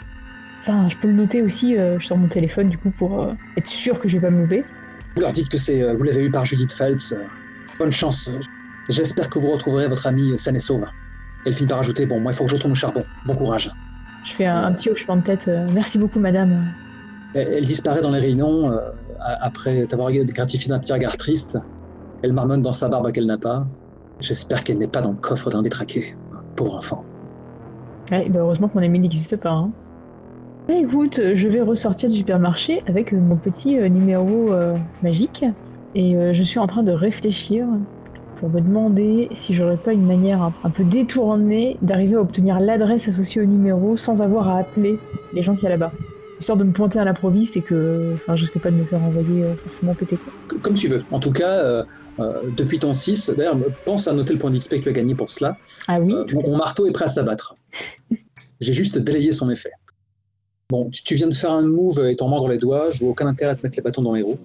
Enfin, 0.60 0.88
je 0.88 0.96
peux 0.96 1.08
le 1.08 1.14
noter 1.14 1.42
aussi 1.42 1.76
euh, 1.76 1.98
sur 1.98 2.16
mon 2.16 2.28
téléphone, 2.28 2.68
du 2.68 2.78
coup, 2.78 2.90
pour 2.90 3.22
euh, 3.22 3.32
être 3.56 3.66
sûr 3.66 3.98
que 3.98 4.08
je 4.08 4.16
vais 4.16 4.22
pas 4.22 4.30
me 4.30 4.42
louper. 4.42 4.64
Vous 5.16 5.22
leur 5.22 5.32
dites 5.32 5.48
que 5.48 5.58
c'est, 5.58 5.82
euh, 5.82 5.94
vous 5.94 6.02
l'avez 6.04 6.24
eu 6.24 6.30
par 6.30 6.44
Judith 6.44 6.72
Phelps. 6.72 7.14
Bonne 7.78 7.92
chance. 7.92 8.30
J'espère 8.88 9.30
que 9.30 9.38
vous 9.38 9.50
retrouverez 9.50 9.88
votre 9.88 10.06
amie 10.06 10.36
saine 10.36 10.56
et 10.56 10.60
sauve. 10.60 10.84
Elle 11.46 11.54
finit 11.54 11.68
par 11.68 11.78
ajouter 11.78 12.06
Bon, 12.06 12.20
moi, 12.20 12.32
il 12.32 12.34
faut 12.34 12.44
que 12.44 12.50
je 12.50 12.56
retourne 12.56 12.72
au 12.72 12.76
charbon. 12.76 13.04
Bon 13.26 13.36
courage. 13.36 13.70
Je 14.24 14.32
fais 14.32 14.46
un, 14.46 14.64
un 14.64 14.72
petit 14.72 14.90
hochement 14.90 15.16
de 15.16 15.22
tête. 15.22 15.48
Merci 15.72 15.98
beaucoup, 15.98 16.18
madame. 16.18 16.72
Elle, 17.34 17.48
elle 17.54 17.66
disparaît 17.66 18.02
dans 18.02 18.10
les 18.10 18.18
réunions 18.18 18.72
après 19.20 19.86
t'avoir 19.86 20.10
gratifié 20.12 20.68
d'un 20.68 20.80
petit 20.80 20.92
regard 20.92 21.16
triste. 21.16 21.58
Elle 22.22 22.32
marmonne 22.32 22.62
dans 22.62 22.72
sa 22.72 22.88
barbe 22.88 23.12
qu'elle 23.12 23.26
n'a 23.26 23.38
pas. 23.38 23.66
J'espère 24.20 24.62
qu'elle 24.62 24.78
n'est 24.78 24.86
pas 24.86 25.00
dans 25.00 25.10
le 25.10 25.18
coffre 25.18 25.50
d'un 25.50 25.62
détraqué. 25.62 26.14
Pauvre 26.54 26.76
enfant. 26.76 27.04
Bah 28.10 28.18
heureusement 28.34 28.68
que 28.68 28.74
mon 28.78 28.84
ami 28.84 29.00
n'existe 29.00 29.36
pas. 29.36 29.50
hein. 29.50 29.74
Écoute, 30.68 31.20
je 31.34 31.48
vais 31.48 31.62
ressortir 31.62 32.08
du 32.10 32.16
supermarché 32.18 32.82
avec 32.86 33.12
mon 33.12 33.38
petit 33.38 33.78
euh, 33.78 33.88
numéro 33.88 34.52
euh, 34.52 34.78
magique 35.02 35.44
et 35.94 36.16
euh, 36.16 36.32
je 36.32 36.42
suis 36.42 36.58
en 36.58 36.66
train 36.66 36.82
de 36.82 36.92
réfléchir 36.92 37.66
pour 38.34 38.50
me 38.50 38.60
demander 38.60 39.28
si 39.34 39.54
j'aurais 39.54 39.78
pas 39.78 39.94
une 39.94 40.06
manière 40.06 40.42
un, 40.42 40.56
un 40.62 40.70
peu 40.70 40.84
détournée 40.84 41.78
d'arriver 41.82 42.16
à 42.16 42.20
obtenir 42.22 42.60
l'adresse 42.60 43.08
associée 43.08 43.42
au 43.42 43.46
numéro 43.46 43.96
sans 43.96 44.22
avoir 44.22 44.48
à 44.48 44.58
appeler 44.58 45.02
les 45.32 45.42
gens 45.42 45.54
qu'il 45.56 45.64
y 45.64 45.66
a 45.68 45.70
là-bas. 45.70 45.94
Histoire 46.40 46.56
de 46.56 46.64
me 46.64 46.72
pointer 46.72 46.98
à 47.00 47.04
l'improviste 47.04 47.56
et 47.56 47.62
que, 47.62 48.14
enfin, 48.14 48.36
je 48.36 48.42
risque 48.42 48.58
pas 48.60 48.70
de 48.70 48.76
me 48.76 48.84
faire 48.84 49.02
envoyer 49.02 49.44
euh, 49.44 49.56
forcément 49.56 49.94
péter 49.94 50.20
Comme 50.62 50.74
tu 50.74 50.86
veux. 50.86 51.04
En 51.10 51.18
tout 51.18 51.32
cas, 51.32 51.64
euh, 51.64 51.84
euh, 52.20 52.42
depuis 52.50 52.78
ton 52.78 52.92
6, 52.92 53.30
d'ailleurs, 53.30 53.58
pense 53.84 54.06
à 54.06 54.12
noter 54.12 54.34
le 54.34 54.38
point 54.38 54.50
d'XP 54.50 54.76
que 54.76 54.80
tu 54.82 54.88
as 54.88 54.92
gagné 54.92 55.14
pour 55.16 55.30
cela. 55.32 55.58
Ah 55.88 56.00
oui, 56.00 56.14
mon, 56.32 56.56
marteau 56.56 56.86
est 56.86 56.92
prêt 56.92 57.06
à 57.06 57.08
s'abattre. 57.08 57.56
J'ai 58.60 58.72
juste 58.72 58.98
délayé 58.98 59.32
son 59.32 59.50
effet. 59.50 59.70
Bon, 60.70 60.88
tu, 60.90 61.14
viens 61.14 61.28
de 61.28 61.34
faire 61.34 61.52
un 61.52 61.62
move 61.66 62.04
et 62.06 62.14
t'en 62.14 62.28
mordre 62.28 62.48
les 62.48 62.58
doigts, 62.58 62.90
je 62.92 63.00
vois 63.00 63.10
aucun 63.10 63.26
intérêt 63.26 63.52
à 63.52 63.54
te 63.54 63.62
mettre 63.64 63.76
les 63.76 63.82
bâtons 63.82 64.02
dans 64.02 64.12
les 64.12 64.22
roues. 64.22 64.38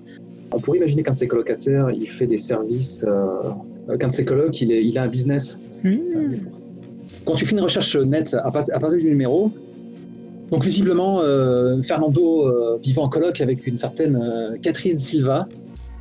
On 0.52 0.60
pourrait 0.60 0.78
imaginer 0.78 1.04
qu'un 1.04 1.12
de 1.12 1.18
ses 1.18 1.28
colocataires, 1.28 1.92
il 1.92 2.08
fait 2.10 2.28
des 2.28 2.38
services, 2.38 3.04
euh, 3.08 3.98
qu'un 4.00 4.08
de 4.08 4.14
ses 4.14 4.24
colocs, 4.24 4.62
il, 4.62 4.72
est- 4.72 4.86
il 4.86 4.98
a 4.98 5.04
un 5.04 5.08
business. 5.08 5.58
Euh, 5.86 6.38
Quand 7.26 7.36
tu 7.36 7.46
fais 7.46 7.52
une 7.52 7.62
recherche 7.62 7.96
nette 7.98 8.36
à, 8.36 8.52
part- 8.52 8.66
à 8.72 8.80
partir 8.80 9.00
du 9.00 9.10
numéro, 9.10 9.52
donc 10.52 10.64
visiblement, 10.64 11.20
euh, 11.22 11.82
Fernando 11.82 12.48
euh, 12.48 12.78
vivant 12.82 13.04
en 13.04 13.10
coloc 13.10 13.42
avec 13.42 13.66
une 13.66 13.78
certaine 13.78 14.16
euh, 14.16 14.58
Catherine 14.62 15.00
Silva, 15.00 15.48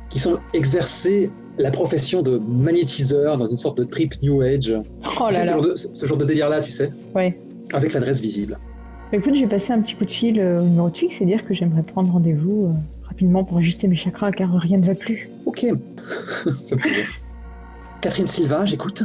qui 0.09 0.19
semble 0.19 0.39
exercer 0.53 1.31
la 1.57 1.71
profession 1.71 2.21
de 2.21 2.37
magnétiseur 2.37 3.37
dans 3.37 3.47
une 3.47 3.57
sorte 3.57 3.77
de 3.77 3.83
trip 3.83 4.13
New 4.21 4.41
Age. 4.41 4.75
Oh 5.19 5.29
là 5.29 5.41
ce, 5.43 5.47
là. 5.47 5.53
genre 5.53 5.61
de, 5.61 5.75
ce 5.75 6.05
genre 6.05 6.17
de 6.17 6.25
délire-là, 6.25 6.61
tu 6.61 6.71
sais, 6.71 6.91
Ouais. 7.15 7.39
avec 7.73 7.93
l'adresse 7.93 8.21
visible. 8.21 8.57
Bah, 9.11 9.17
écoute, 9.17 9.35
je 9.35 9.41
vais 9.41 9.47
passer 9.47 9.73
un 9.73 9.81
petit 9.81 9.95
coup 9.95 10.05
de 10.05 10.11
fil 10.11 10.39
au 10.39 10.61
numéro 10.63 10.89
de 10.89 10.97
fixe 10.97 11.21
et 11.21 11.25
dire 11.25 11.45
que 11.45 11.53
j'aimerais 11.53 11.83
prendre 11.83 12.11
rendez-vous 12.11 12.75
rapidement 13.03 13.43
pour 13.43 13.57
ajuster 13.57 13.87
mes 13.87 13.95
chakras 13.95 14.31
car 14.31 14.51
rien 14.53 14.77
ne 14.77 14.85
va 14.85 14.95
plus. 14.95 15.29
Ok. 15.45 15.65
Ça. 16.57 16.75
Catherine 18.01 18.27
Silva, 18.27 18.65
j'écoute. 18.65 19.03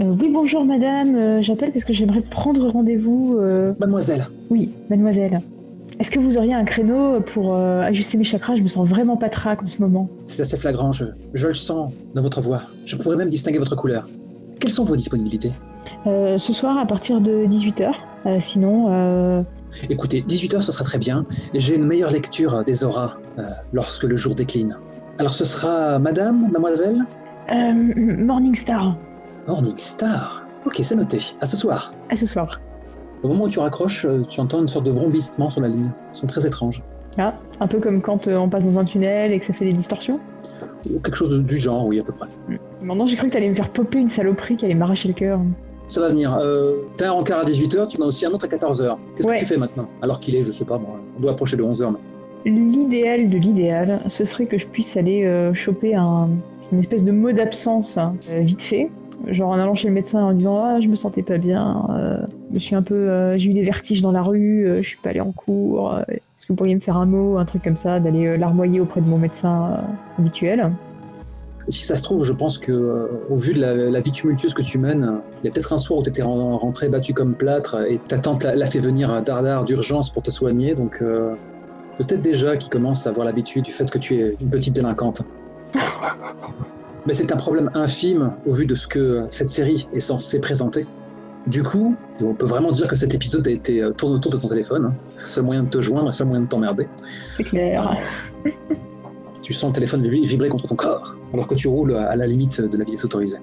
Euh, 0.00 0.14
oui, 0.20 0.30
bonjour 0.32 0.64
madame, 0.64 1.14
euh, 1.16 1.42
j'appelle 1.42 1.72
parce 1.72 1.84
que 1.84 1.92
j'aimerais 1.92 2.20
prendre 2.20 2.68
rendez-vous. 2.68 3.36
euh, 3.40 3.72
Mademoiselle, 3.80 4.28
Oui, 4.50 4.70
mademoiselle. 4.90 5.40
Est-ce 5.98 6.10
que 6.10 6.18
vous 6.18 6.36
auriez 6.36 6.52
un 6.52 6.64
créneau 6.64 7.20
pour 7.20 7.54
euh, 7.56 7.80
ajuster 7.80 8.18
mes 8.18 8.24
chakras? 8.24 8.56
Je 8.56 8.62
me 8.62 8.68
sens 8.68 8.86
vraiment 8.86 9.16
pas 9.16 9.30
trac 9.30 9.62
en 9.62 9.66
ce 9.66 9.80
moment. 9.80 10.10
c'est 10.26 10.42
assez 10.42 10.56
flagrant, 10.58 10.92
je, 10.92 11.06
je 11.32 11.46
le 11.48 11.54
sens 11.54 11.92
dans 12.14 12.20
votre 12.22 12.40
voix. 12.42 12.62
Je 12.84 12.96
pourrais 12.96 13.16
même 13.16 13.30
distinguer 13.30 13.58
votre 13.58 13.74
couleur. 13.76 14.06
Quelles 14.60 14.72
sont 14.72 14.84
vos 14.84 14.96
disponibilités? 14.96 15.52
Euh, 16.06 16.36
ce 16.36 16.52
soir 16.52 16.76
à 16.78 16.84
partir 16.86 17.20
de 17.20 17.46
18h. 17.46 18.40
sinon, 18.40 18.88
euh, 18.90 19.42
Écoutez, 19.88 20.22
18h 20.28 20.60
ce 20.60 20.72
sera 20.72 20.84
très 20.84 20.98
bien. 20.98 21.24
J'ai 21.54 21.74
une 21.76 21.84
meilleure 21.86 22.10
lecture 22.10 22.64
des 22.64 22.84
auras 22.84 23.14
euh, 23.38 23.42
lorsque 23.72 24.04
le 24.04 24.16
jour 24.16 24.34
décline. 24.34 24.76
Alors 25.18 25.32
ce 25.32 25.44
sera 25.46 25.98
madame, 25.98 26.42
mademoiselle? 26.50 26.98
Euh, 27.50 27.72
Morning 28.24 28.54
Star. 28.54 28.96
Morning 29.46 29.74
Star. 29.78 30.46
Ok, 30.64 30.80
c'est 30.82 30.96
noté. 30.96 31.18
À 31.40 31.46
ce 31.46 31.56
soir. 31.56 31.92
À 32.10 32.16
ce 32.16 32.26
soir. 32.26 32.60
Au 33.22 33.28
moment 33.28 33.44
où 33.44 33.48
tu 33.48 33.58
raccroches, 33.60 34.04
euh, 34.04 34.22
tu 34.28 34.40
entends 34.40 34.60
une 34.60 34.68
sorte 34.68 34.84
de 34.86 34.90
vrombissement 34.90 35.50
sur 35.50 35.60
la 35.60 35.68
ligne. 35.68 35.90
Ils 36.12 36.16
sont 36.16 36.26
très 36.26 36.46
étranges. 36.46 36.82
Ah, 37.18 37.34
un 37.60 37.66
peu 37.66 37.78
comme 37.80 38.02
quand 38.02 38.28
euh, 38.28 38.36
on 38.36 38.48
passe 38.48 38.64
dans 38.64 38.78
un 38.78 38.84
tunnel 38.84 39.32
et 39.32 39.38
que 39.38 39.44
ça 39.44 39.52
fait 39.52 39.64
des 39.64 39.72
distorsions. 39.72 40.20
Ou 40.92 40.98
quelque 41.00 41.14
chose 41.16 41.42
du 41.42 41.56
genre, 41.56 41.86
oui, 41.86 42.00
à 42.00 42.02
peu 42.04 42.12
près. 42.12 42.28
Maintenant, 42.82 43.06
j'ai 43.06 43.16
cru 43.16 43.28
que 43.28 43.32
t'allais 43.32 43.48
me 43.48 43.54
faire 43.54 43.70
popper 43.70 43.98
une 43.98 44.08
saloperie 44.08 44.56
qui 44.56 44.64
allait 44.64 44.74
m'arracher 44.74 45.08
le 45.08 45.14
cœur. 45.14 45.40
Ça 45.88 46.00
va 46.00 46.08
venir. 46.08 46.36
Euh, 46.40 46.72
T'as 46.96 47.08
un 47.08 47.12
rencard 47.12 47.40
à 47.40 47.44
18h, 47.44 47.88
tu 47.88 48.00
en 48.00 48.04
as 48.04 48.06
aussi 48.08 48.26
un 48.26 48.30
autre 48.32 48.44
à 48.44 48.48
14h. 48.48 48.96
Qu'est-ce 49.14 49.26
Ouais. 49.28 49.34
que 49.36 49.40
tu 49.40 49.46
fais 49.46 49.56
maintenant 49.56 49.88
Alors 50.02 50.20
qu'il 50.20 50.34
est, 50.34 50.44
je 50.44 50.50
sais 50.50 50.64
pas 50.64 50.78
moi, 50.78 50.96
on 51.16 51.20
doit 51.20 51.30
approcher 51.32 51.56
de 51.56 51.62
11h. 51.62 51.94
L'idéal 52.44 53.28
de 53.28 53.38
l'idéal, 53.38 54.00
ce 54.08 54.24
serait 54.24 54.46
que 54.46 54.58
je 54.58 54.66
puisse 54.66 54.96
aller 54.96 55.24
euh, 55.24 55.52
choper 55.54 55.94
un, 55.94 56.28
une 56.70 56.78
espèce 56.78 57.04
de 57.04 57.10
mot 57.12 57.32
d'absence 57.32 57.98
euh, 57.98 58.40
vite 58.40 58.62
fait. 58.62 58.90
Genre 59.26 59.48
en 59.48 59.58
allant 59.58 59.74
chez 59.74 59.88
le 59.88 59.94
médecin 59.94 60.22
en 60.22 60.32
disant 60.32 60.62
ah 60.64 60.80
je 60.80 60.88
me 60.88 60.94
sentais 60.94 61.22
pas 61.22 61.38
bien, 61.38 61.86
euh, 61.90 62.18
je 62.52 62.58
suis 62.58 62.74
un 62.74 62.82
peu, 62.82 62.94
euh, 62.94 63.36
j'ai 63.38 63.50
eu 63.50 63.52
des 63.54 63.62
vertiges 63.62 64.02
dans 64.02 64.12
la 64.12 64.22
rue, 64.22 64.66
euh, 64.66 64.76
je 64.76 64.88
suis 64.88 64.98
pas 64.98 65.10
allé 65.10 65.20
en 65.20 65.32
cours. 65.32 66.00
Est-ce 66.36 66.44
que 66.44 66.52
vous 66.52 66.56
pourriez 66.56 66.74
me 66.74 66.80
faire 66.80 66.98
un 66.98 67.06
mot, 67.06 67.38
un 67.38 67.46
truc 67.46 67.62
comme 67.64 67.76
ça, 67.76 67.98
d'aller 67.98 68.26
euh, 68.26 68.36
larmoyer 68.36 68.78
auprès 68.78 69.00
de 69.00 69.08
mon 69.08 69.16
médecin 69.16 69.72
euh, 69.72 70.18
habituel? 70.18 70.70
Si 71.70 71.82
ça 71.82 71.96
se 71.96 72.02
trouve, 72.02 72.24
je 72.24 72.34
pense 72.34 72.58
que, 72.58 72.72
euh, 72.72 73.06
au 73.30 73.36
vu 73.36 73.54
de 73.54 73.60
la, 73.60 73.74
la 73.74 74.00
vie 74.00 74.12
tumultueuse 74.12 74.52
que 74.52 74.60
tu 74.60 74.76
mènes, 74.76 75.20
il 75.42 75.46
y 75.46 75.48
a 75.48 75.52
peut-être 75.52 75.72
un 75.72 75.78
soir 75.78 75.98
où 75.98 76.02
tu 76.02 76.10
étais 76.10 76.20
rentré 76.22 76.90
battu 76.90 77.14
comme 77.14 77.34
plâtre 77.34 77.86
et 77.88 77.98
ta 77.98 78.18
tante 78.18 78.44
l'a 78.44 78.54
l'a 78.54 78.66
fait 78.66 78.80
venir 78.80 79.10
à 79.10 79.22
dardard 79.22 79.64
d'urgence 79.64 80.10
pour 80.10 80.22
te 80.22 80.30
soigner, 80.30 80.74
donc 80.74 80.98
euh, 81.00 81.34
peut-être 81.96 82.20
déjà 82.20 82.58
qu'il 82.58 82.68
commence 82.68 83.06
à 83.06 83.10
avoir 83.10 83.24
l'habitude 83.24 83.64
du 83.64 83.72
fait 83.72 83.90
que 83.90 83.98
tu 83.98 84.20
es 84.20 84.36
une 84.38 84.50
petite 84.50 84.74
délinquante. 84.74 85.22
Mais 87.06 87.12
c'est 87.14 87.30
un 87.32 87.36
problème 87.36 87.70
infime 87.74 88.32
au 88.46 88.52
vu 88.52 88.66
de 88.66 88.74
ce 88.74 88.86
que 88.86 89.26
cette 89.30 89.48
série 89.48 89.88
est 89.92 90.00
censée 90.00 90.40
présenter. 90.40 90.86
Du 91.46 91.62
coup, 91.62 91.94
on 92.20 92.34
peut 92.34 92.46
vraiment 92.46 92.72
dire 92.72 92.88
que 92.88 92.96
cet 92.96 93.14
épisode 93.14 93.46
a 93.46 93.50
été 93.52 93.80
euh, 93.80 93.92
tourné 93.92 94.16
autour 94.16 94.32
de 94.32 94.38
ton 94.38 94.48
téléphone. 94.48 94.86
hein. 94.86 94.94
Seul 95.26 95.44
moyen 95.44 95.62
de 95.62 95.68
te 95.68 95.80
joindre, 95.80 96.12
seul 96.12 96.26
moyen 96.26 96.42
de 96.42 96.48
t'emmerder. 96.48 96.88
C'est 97.36 97.44
clair. 97.44 97.96
Tu 99.42 99.52
sens 99.54 99.70
le 99.70 99.74
téléphone 99.74 100.02
vi- 100.08 100.26
vibrer 100.26 100.48
contre 100.48 100.66
ton 100.66 100.74
corps, 100.74 101.14
alors 101.32 101.46
que 101.46 101.54
tu 101.54 101.68
roules 101.68 101.94
à 101.94 102.16
la 102.16 102.26
limite 102.26 102.60
de 102.60 102.76
la 102.76 102.82
vitesse 102.82 103.04
autorisée. 103.04 103.38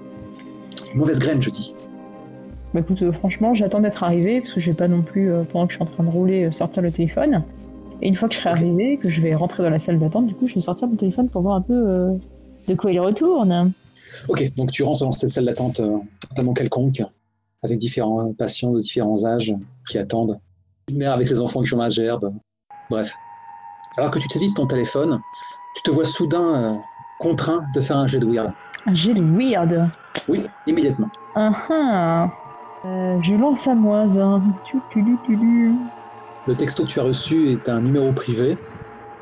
Mauvaise 0.94 1.18
graine, 1.18 1.40
je 1.40 1.48
dis. 1.48 1.74
Bah 2.74 2.80
écoute, 2.80 3.00
euh, 3.02 3.12
franchement, 3.12 3.54
j'attends 3.54 3.80
d'être 3.80 4.04
arrivé 4.04 4.40
parce 4.40 4.52
que 4.52 4.60
je 4.60 4.70
vais 4.70 4.76
pas 4.76 4.88
non 4.88 5.00
plus, 5.00 5.32
euh, 5.32 5.44
pendant 5.50 5.66
que 5.66 5.72
je 5.72 5.78
suis 5.78 5.82
en 5.82 5.86
train 5.86 6.04
de 6.04 6.10
rouler, 6.10 6.44
euh, 6.44 6.50
sortir 6.50 6.82
le 6.82 6.90
téléphone. 6.90 7.42
Et 8.02 8.08
une 8.08 8.16
fois 8.16 8.28
que 8.28 8.34
je 8.34 8.40
serai 8.40 8.50
arrivé, 8.50 8.98
que 8.98 9.08
je 9.08 9.22
vais 9.22 9.34
rentrer 9.34 9.62
dans 9.62 9.70
la 9.70 9.78
salle 9.78 9.98
d'attente, 9.98 10.26
du 10.26 10.34
coup, 10.34 10.46
je 10.46 10.54
vais 10.54 10.60
sortir 10.60 10.88
mon 10.88 10.96
téléphone 10.96 11.30
pour 11.30 11.40
voir 11.40 11.54
un 11.54 11.62
peu 11.62 11.72
de 12.66 12.74
quoi 12.74 12.92
il 12.92 13.00
retourne. 13.00 13.72
Ok, 14.28 14.52
donc 14.54 14.70
tu 14.70 14.82
rentres 14.82 15.00
dans 15.00 15.12
cette 15.12 15.30
salle 15.30 15.46
d'attente 15.46 15.80
euh, 15.80 15.98
totalement 16.28 16.54
quelconque, 16.54 17.02
avec 17.62 17.78
différents 17.78 18.32
patients 18.32 18.72
de 18.72 18.80
différents 18.80 19.24
âges 19.24 19.54
qui 19.88 19.98
attendent. 19.98 20.38
Une 20.88 20.98
mère 20.98 21.12
avec 21.12 21.26
ses 21.26 21.40
enfants 21.40 21.62
qui 21.62 21.74
la 21.74 21.90
gerbe. 21.90 22.32
Bref. 22.90 23.14
Alors 23.96 24.10
que 24.10 24.18
tu 24.18 24.28
saisis 24.28 24.52
ton 24.54 24.66
téléphone, 24.66 25.20
tu 25.76 25.82
te 25.82 25.90
vois 25.90 26.04
soudain 26.04 26.54
euh, 26.54 26.74
contraint 27.18 27.64
de 27.74 27.80
faire 27.80 27.96
un 27.96 28.06
jet 28.06 28.18
de 28.18 28.26
weird. 28.26 28.52
Un 28.86 28.94
jet 28.94 29.14
de 29.14 29.22
weird. 29.22 29.90
Oui, 30.28 30.44
immédiatement. 30.66 31.08
Ah. 31.34 32.30
Euh, 32.84 33.18
je 33.22 33.34
lance 33.34 33.66
à 33.66 33.74
moins 33.74 34.16
un. 34.18 34.42
Tu, 34.64 34.78
tu, 34.90 35.02
tu, 35.04 35.18
tu, 35.24 35.38
tu. 35.38 35.74
Le 36.46 36.54
texto 36.54 36.84
que 36.84 36.88
tu 36.88 37.00
as 37.00 37.04
reçu 37.04 37.52
est 37.52 37.68
un 37.68 37.80
numéro 37.80 38.12
privé. 38.12 38.58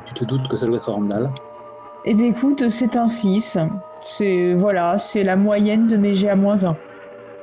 Tu 0.04 0.14
te 0.14 0.24
doutes 0.24 0.48
que 0.48 0.56
ça 0.56 0.66
doit 0.66 0.78
être 0.78 0.90
Randall. 0.90 1.30
Eh 2.04 2.14
bien 2.14 2.26
écoute, 2.26 2.68
c'est 2.68 2.96
un 2.96 3.06
6. 3.08 3.58
C'est 4.02 4.54
voilà, 4.54 4.98
c'est 4.98 5.22
la 5.22 5.36
moyenne 5.36 5.86
de 5.86 5.96
mes 5.96 6.14
jets 6.14 6.28
à 6.30 6.36
moins 6.36 6.64
1. 6.64 6.76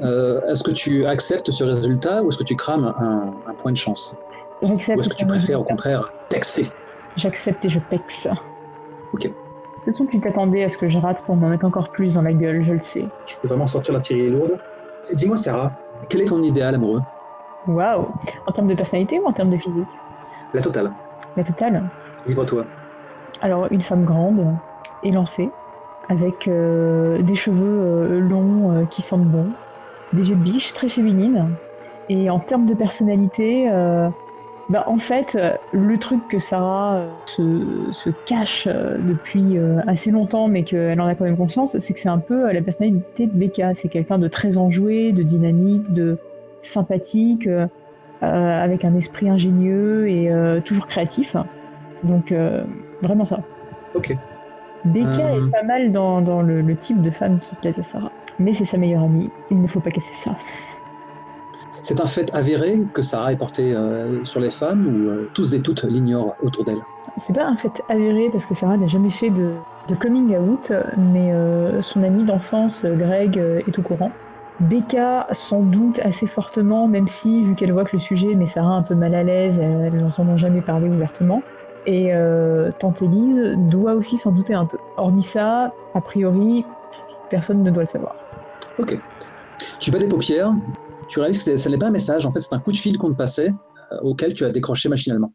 Euh, 0.02 0.42
est-ce 0.50 0.64
que 0.64 0.72
tu 0.72 1.06
acceptes 1.06 1.52
ce 1.52 1.64
résultat 1.64 2.24
ou 2.24 2.30
est-ce 2.30 2.38
que 2.38 2.44
tu 2.44 2.56
crames 2.56 2.94
un, 3.00 3.34
un 3.50 3.54
point 3.54 3.72
de 3.72 3.78
chance? 3.78 4.16
Ou 4.62 4.68
J'accepte. 4.68 5.00
est-ce 5.00 5.10
que 5.10 5.16
tu 5.16 5.26
préfères 5.26 5.62
au 5.62 5.64
contraire 5.64 6.12
texer 6.30 6.72
J'accepte 7.16 7.64
et 7.66 7.70
je 7.70 7.80
pexe. 7.80 8.28
Ok. 9.14 9.24
De 9.24 9.30
toute 9.30 9.94
façon, 9.94 10.06
tu 10.06 10.20
t'attendais 10.20 10.64
à 10.64 10.72
ce 10.72 10.78
que 10.78 10.90
je 10.90 11.00
rate 11.00 11.24
pour 11.26 11.36
m'en 11.36 11.48
mettre 11.50 11.66
encore 11.66 11.90
plus 11.92 12.16
dans 12.16 12.22
la 12.22 12.34
gueule, 12.34 12.64
je 12.66 12.74
le 12.74 12.82
sais. 12.82 13.08
Je 13.26 13.36
peux 13.42 13.48
vraiment 13.48 13.68
sortir 13.68 13.94
l'artillerie 13.94 14.30
lourde 14.30 14.58
Dis-moi 15.14 15.38
Sarah, 15.38 15.72
quel 16.10 16.22
est 16.22 16.26
ton 16.26 16.44
idéal 16.44 16.76
amoureux? 16.76 17.02
Waouh 17.68 18.08
En 18.48 18.52
termes 18.52 18.68
de 18.68 18.76
personnalité 18.76 19.20
ou 19.20 19.28
en 19.28 19.34
termes 19.34 19.50
de 19.50 19.58
physique? 19.58 19.88
La 20.54 20.62
totale. 20.62 20.92
La 21.36 21.44
totale 21.44 21.90
Livre-toi. 22.26 22.66
Alors, 23.42 23.68
une 23.72 23.82
femme 23.82 24.04
grande, 24.04 24.56
élancée, 25.04 25.50
avec 26.10 26.48
euh, 26.48 27.22
des 27.22 27.36
cheveux 27.36 27.80
euh, 27.82 28.20
longs 28.20 28.72
euh, 28.72 28.86
qui 28.86 29.02
sentent 29.02 29.26
bon, 29.26 29.48
des 30.14 30.30
yeux 30.30 30.36
de 30.36 30.42
biche, 30.42 30.74
très 30.74 30.90
féminine. 30.90 31.50
Et 32.10 32.30
en 32.30 32.40
termes 32.40 32.66
de 32.66 32.74
personnalité, 32.74 33.70
euh, 33.72 34.10
bah, 34.70 34.84
en 34.88 34.98
fait, 34.98 35.36
euh, 35.36 35.54
le 35.72 35.98
truc 35.98 36.28
que 36.28 36.40
Sarah 36.40 36.96
euh, 36.96 37.10
se, 37.26 37.92
se 37.92 38.10
cache 38.26 38.68
depuis 38.68 39.58
assez 39.88 40.12
longtemps, 40.12 40.48
mais 40.48 40.64
qu'elle 40.64 41.00
en 41.00 41.06
a 41.08 41.16
quand 41.16 41.26
même 41.26 41.38
conscience, 41.38 41.78
c'est 41.78 41.94
que 41.94 42.00
c'est 42.00 42.10
un 42.10 42.20
peu 42.20 42.52
la 42.52 42.62
personnalité 42.62 43.28
de 43.28 43.32
Becca. 43.32 43.74
C'est 43.76 43.90
quelqu'un 43.90 44.18
de 44.18 44.28
très 44.28 44.58
enjoué, 44.58 45.12
de 45.12 45.24
dynamique, 45.24 45.94
de 45.94 46.18
sympathique, 46.62 47.48
avec 48.22 48.84
un 48.84 48.96
esprit 48.96 49.30
ingénieux 49.30 50.10
et 50.10 50.30
toujours 50.66 50.88
créatif. 50.88 51.38
Donc, 52.04 52.34
vraiment 53.02 53.26
ça. 53.26 53.40
Ok. 53.96 54.16
Becca 54.86 55.08
Euh. 55.10 55.46
est 55.46 55.52
pas 55.52 55.64
mal 55.64 55.92
dans, 55.92 56.22
dans 56.22 56.42
le, 56.42 56.62
le 56.62 56.76
type 56.76 57.02
de 57.02 57.10
femme 57.12 57.40
qui 57.40 57.56
plaise 57.56 57.78
à 57.78 57.84
Sarah. 57.84 58.12
Mais 58.40 58.54
c'est 58.54 58.66
sa 58.66 58.78
meilleure 58.78 59.04
amie. 59.04 59.30
Il 59.52 59.62
ne 59.62 59.68
faut 59.68 59.82
pas 59.82 59.92
casser 59.92 60.14
ça. 60.14 60.32
C'est 61.82 62.00
un 62.02 62.06
fait 62.06 62.30
avéré 62.34 62.80
que 62.94 63.02
Sarah 63.02 63.34
est 63.34 63.38
portée 63.38 63.74
euh, 63.74 64.24
sur 64.24 64.40
les 64.40 64.50
femmes 64.50 64.86
ou 64.86 65.10
euh, 65.10 65.30
tous 65.34 65.54
et 65.54 65.62
toutes 65.62 65.84
l'ignorent 65.84 66.36
autour 66.44 66.64
d'elle? 66.64 66.80
C'est 67.18 67.34
pas 67.34 67.46
un 67.46 67.56
fait 67.56 67.82
avéré 67.90 68.30
parce 68.32 68.46
que 68.46 68.54
Sarah 68.54 68.78
n'a 68.78 68.88
jamais 68.88 69.10
fait 69.10 69.30
de, 69.30 69.54
de 69.88 69.96
coming 69.96 70.38
out, 70.38 70.72
mais 70.98 71.32
euh, 71.32 71.82
son 71.82 72.04
ami 72.04 72.24
d'enfance, 72.24 72.86
Greg, 72.86 73.38
euh, 73.38 73.62
est 73.68 73.80
au 73.80 73.82
courant. 73.82 74.12
Becca 74.60 75.28
sans 75.32 75.62
doute 75.62 76.00
assez 76.00 76.28
fortement, 76.28 76.88
même 76.88 77.08
si, 77.08 77.44
vu 77.44 77.56
qu'elle 77.56 77.72
voit 77.72 77.86
que 77.86 77.96
le 77.96 78.00
sujet 78.00 78.36
met 78.36 78.46
Sarah 78.46 78.76
un 78.76 78.84
peu 78.84 78.94
mal 78.96 79.16
à 79.16 79.24
l'aise, 79.24 79.58
elle 79.58 79.96
n'en 79.96 80.08
entend 80.08 80.38
jamais 80.38 80.62
parler 80.62 80.90
ouvertement. 80.90 81.42
Et 81.86 82.14
euh, 82.14 82.70
Tante 82.80 83.02
Élise 83.02 83.42
doit 83.70 83.94
aussi 83.94 84.18
s'en 84.18 84.32
douter 84.32 84.54
un 84.54 84.66
peu. 84.66 84.78
Hormis 84.98 85.24
ça, 85.24 85.74
a 85.94 86.02
priori, 86.02 86.66
personne 87.30 87.64
ne 87.64 87.72
doit 87.72 87.84
le 87.84 87.88
savoir. 87.88 88.16
Ok. 88.78 88.98
Tu 89.80 89.92
bats 89.92 90.00
des 90.00 90.08
paupières, 90.08 90.54
tu 91.08 91.20
réalises 91.20 91.44
que 91.44 91.58
ce 91.58 91.70
n'est 91.70 91.78
pas 91.78 91.88
un 91.88 91.92
message, 91.92 92.26
en 92.26 92.32
fait 92.32 92.42
c'est 92.42 92.54
un 92.54 92.60
coup 92.60 92.72
de 92.72 92.78
fil 92.78 92.98
qu'on 92.98 93.10
te 93.10 93.18
passait, 93.18 93.54
euh, 93.92 93.98
auquel 94.02 94.34
tu 94.34 94.46
as 94.46 94.52
décroché 94.52 94.90
machinalement. 94.90 95.34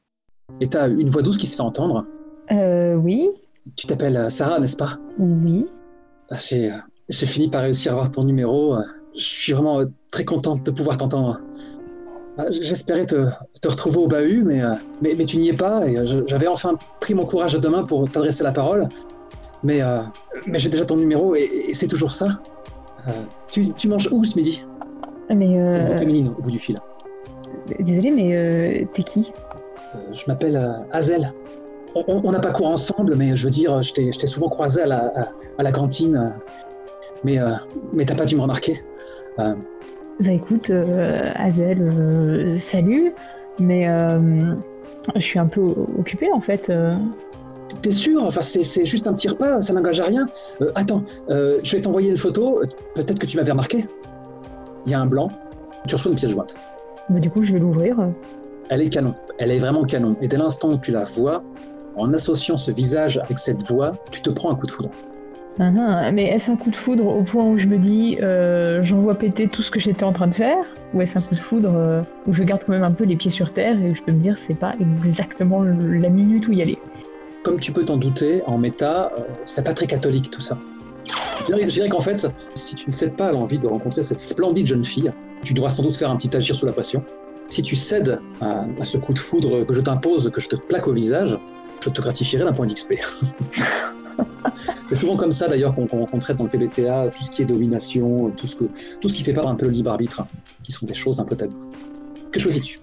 Et 0.61 0.69
tu 0.69 0.77
as 0.77 0.89
une 0.89 1.09
voix 1.09 1.23
douce 1.23 1.39
qui 1.39 1.47
se 1.47 1.57
fait 1.57 1.63
entendre. 1.63 2.07
Euh, 2.53 2.95
oui, 2.95 3.31
Tu 3.77 3.87
t'appelles 3.87 4.17
euh, 4.17 4.31
Sarah, 4.31 4.61
n'est-ce 4.61 4.77
pas? 4.77 4.99
Oui. 5.19 5.67
Ah, 6.31 6.37
J'ai 6.41 6.71
j'ai 7.09 7.27
fini 7.27 7.49
par 7.49 7.63
réussir 7.63 7.93
à 7.93 7.95
avoir 7.95 8.11
ton 8.11 8.25
numéro. 8.25 8.77
Je 9.15 9.23
suis 9.23 9.53
vraiment 9.53 9.83
très 10.11 10.25
contente 10.25 10.65
de 10.65 10.71
pouvoir 10.71 10.97
t'entendre. 10.97 11.41
Ah, 12.37 12.47
J'espérais 12.51 13.07
te, 13.07 13.27
te 13.63 13.69
retrouver 13.69 13.99
au 13.99 14.09
bahut, 14.09 14.43
mais, 14.45 14.63
euh, 14.63 14.75
mais, 15.01 15.15
mais 15.17 15.25
tu 15.25 15.37
n'y 15.37 15.49
es 15.51 15.53
pas, 15.53 15.87
et 15.87 15.97
euh, 15.97 16.25
j'avais 16.27 16.49
enfin 16.49 16.75
pris 17.01 17.15
mon 17.15 17.25
courage 17.27 17.55
de 17.55 17.69
main 17.69 17.85
pour 17.85 18.11
t'adresser 18.11 18.43
la 18.43 18.51
parole. 18.53 18.89
Mais, 19.63 19.83
euh, 19.83 20.01
mais 20.47 20.59
j'ai 20.59 20.69
déjà 20.69 20.85
ton 20.85 20.97
numéro, 20.97 21.37
et, 21.37 21.43
et 21.69 21.75
c'est 21.75 21.87
toujours 21.87 22.13
ça. 22.13 22.41
Euh, 23.07 23.13
tu, 23.51 23.73
tu 23.75 23.89
manges 23.89 24.09
où 24.11 24.25
ce 24.25 24.37
midi? 24.37 24.65
Mais 25.31 25.47
C'est 25.69 25.79
euh, 25.81 25.99
féminine 25.99 26.29
au 26.37 26.43
bout 26.43 26.51
du 26.51 26.59
fil. 26.59 26.77
désolé, 27.79 28.11
mais 28.11 28.87
t'es 28.93 29.03
qui? 29.05 29.33
Je 30.13 30.25
m'appelle 30.27 30.61
Hazel. 30.91 31.33
On- 31.95 32.33
n'a 32.33 32.41
pas 32.41 32.51
cours 32.51 32.67
ensemble, 32.67 33.15
mais 33.15 33.37
je 33.37 33.45
veux 33.45 33.51
dire, 33.51 33.81
je 33.81 33.93
t'ai 33.95 34.27
souvent 34.27 34.49
croisé 34.49 34.83
à 34.83 34.87
la, 34.87 35.07
à, 35.17 35.29
à 35.59 35.63
la 35.63 35.71
cantine. 35.71 36.35
Mais, 37.23 37.39
mais 37.93 38.05
t'as 38.05 38.17
pas 38.17 38.25
dû 38.27 38.35
me 38.35 38.41
remarquer. 38.43 38.81
Bah 40.21 40.33
écoute, 40.33 40.71
euh, 40.71 41.31
Hazel, 41.35 41.83
euh, 41.83 42.57
salut, 42.57 43.13
mais 43.59 43.89
euh, 43.89 44.55
je 45.17 45.21
suis 45.21 45.39
un 45.39 45.47
peu 45.47 45.61
occupée 45.99 46.31
en 46.33 46.41
fait. 46.41 46.71
euh. 46.71 46.95
T'es 47.83 47.91
sûr? 47.91 48.23
Enfin, 48.25 48.43
c'est 48.43 48.85
juste 48.87 49.07
un 49.07 49.15
petit 49.15 49.29
repas, 49.29 49.61
ça 49.61 49.73
n'engage 49.73 50.01
à 50.01 50.05
rien. 50.05 50.27
Attends, 50.75 51.03
je 51.29 51.73
vais 51.73 51.81
t'envoyer 51.81 52.11
une 52.11 52.17
photo. 52.17 52.63
Peut-être 52.95 53.19
que 53.19 53.27
tu 53.27 53.37
m'avais 53.37 53.51
remarqué. 53.51 53.87
Il 54.87 54.93
y 54.93 54.95
a 54.95 55.01
un 55.01 55.07
blanc. 55.07 55.29
Tu 55.89 55.95
reçois 55.97 56.13
une 56.13 56.17
pièce 56.17 56.31
jointe. 56.31 56.55
Bah, 57.09 57.19
du 57.19 57.31
coup, 57.31 57.43
je 57.43 57.53
vais 57.53 57.59
l'ouvrir. 57.59 57.97
Elle 58.69 58.83
est 58.83 58.91
canon. 58.91 59.15
Elle 59.39 59.51
est 59.51 59.59
vraiment 59.59 59.85
canon. 59.85 60.15
Et 60.21 60.29
dès 60.29 60.37
l'instant 60.37 60.71
où 60.71 60.79
tu 60.79 60.93
la 60.93 61.05
vois, 61.05 61.43
en 61.97 62.13
associant 62.13 62.57
ce 62.57 62.71
visage 62.71 63.19
avec 63.19 63.39
cette 63.39 63.63
voix, 63.63 63.93
tu 64.11 64.23
te 64.23 64.31
prends 64.31 64.53
un 64.53 64.55
coup 64.55 64.67
de 64.67 64.71
foudre. 64.71 64.91
Ah, 65.61 65.71
ah, 65.79 66.11
mais 66.11 66.25
est-ce 66.25 66.51
un 66.51 66.57
coup 66.57 66.71
de 66.71 66.77
foudre 66.77 67.07
au 67.07 67.23
point 67.23 67.45
où 67.45 67.59
je 67.59 67.69
me 67.69 67.79
dis 67.79 68.19
euh, 68.21 68.83
j'envoie 68.83 69.15
péter 69.15 69.47
tout 69.47 69.63
ce 69.63 69.71
que 69.71 69.79
j'étais 69.79 70.03
en 70.03 70.13
train 70.13 70.27
de 70.27 70.35
faire 70.35 70.65
Ou 70.93 71.01
est-ce 71.01 71.17
un 71.17 71.23
coup 71.23 71.37
de 71.37 71.41
foudre 71.41 71.73
euh, 71.77 72.03
où 72.27 72.33
je 72.33 72.43
garde 72.43 72.65
quand 72.65 72.73
même 72.73 72.83
un 72.83 72.91
peu 72.91 73.05
les 73.05 73.15
pieds 73.15 73.31
sur 73.31 73.53
terre 73.53 73.81
et 73.81 73.91
où 73.91 73.95
je 73.95 74.03
peux 74.03 74.11
me 74.11 74.19
dire 74.19 74.37
c'est 74.37 74.59
pas 74.59 74.75
exactement 74.81 75.63
la 75.63 76.09
minute 76.09 76.49
où 76.49 76.53
y 76.53 76.61
aller 76.61 76.79
Comme 77.45 77.61
tu 77.61 77.71
peux 77.71 77.85
t'en 77.85 77.97
douter, 77.97 78.43
en 78.47 78.59
méta, 78.59 79.13
euh, 79.17 79.23
c'est 79.45 79.65
pas 79.65 79.75
très 79.75 79.87
catholique 79.87 80.29
tout 80.29 80.41
ça. 80.41 80.59
Je 81.41 81.45
dirais, 81.45 81.63
je 81.63 81.75
dirais 81.75 81.89
qu'en 81.89 82.01
fait, 82.01 82.27
si 82.55 82.75
tu 82.75 82.89
ne 82.89 82.93
cèdes 82.93 83.15
pas 83.15 83.29
à 83.29 83.33
l'envie 83.33 83.59
de 83.59 83.69
rencontrer 83.69 84.03
cette 84.03 84.21
splendide 84.21 84.67
jeune 84.67 84.85
fille, 84.85 85.13
tu 85.45 85.55
devras 85.55 85.71
sans 85.71 85.85
doute 85.85 85.95
faire 85.95 86.11
un 86.11 86.17
petit 86.17 86.37
agir 86.37 86.57
sous 86.57 86.67
la 86.67 86.73
pression. 86.73 87.05
Si 87.49 87.63
tu 87.63 87.77
cèdes 87.77 88.19
à, 88.41 88.65
à 88.81 88.85
ce 88.85 88.99
coup 88.99 89.13
de 89.13 89.19
foudre 89.21 89.65
que 89.65 89.75
je 89.75 89.83
t'impose, 89.83 90.31
que 90.33 90.41
je 90.41 90.49
te 90.49 90.57
plaque 90.57 90.89
au 90.89 90.93
visage, 90.93 91.39
je 91.85 91.91
te 91.91 92.01
gratifierai 92.01 92.45
d'un 92.45 92.53
point 92.53 92.67
d'XP. 92.67 92.95
c'est 94.85 94.97
souvent 94.97 95.17
comme 95.17 95.33
ça 95.33 95.49
d'ailleurs 95.49 95.75
qu'on 95.75 96.19
traite 96.19 96.37
dans 96.37 96.45
le 96.45 96.51
PBTA 96.51 97.11
tout 97.17 97.25
ce 97.25 97.31
qui 97.31 97.43
est 97.43 97.45
domination, 97.45 98.31
tout 98.37 98.47
ce, 98.47 98.57
que, 98.57 98.65
tout 99.01 99.09
ce 99.09 99.15
qui 99.15 99.23
fait 99.23 99.33
perdre 99.33 99.49
un 99.49 99.55
peu 99.55 99.67
le 99.67 99.73
libre 99.73 99.91
arbitre, 99.91 100.27
qui 100.63 100.73
sont 100.73 100.87
des 100.87 100.95
choses 100.95 101.21
un 101.21 101.25
peu 101.25 101.37
taboues. 101.37 101.71
Que 102.33 102.41
choisis-tu? 102.41 102.79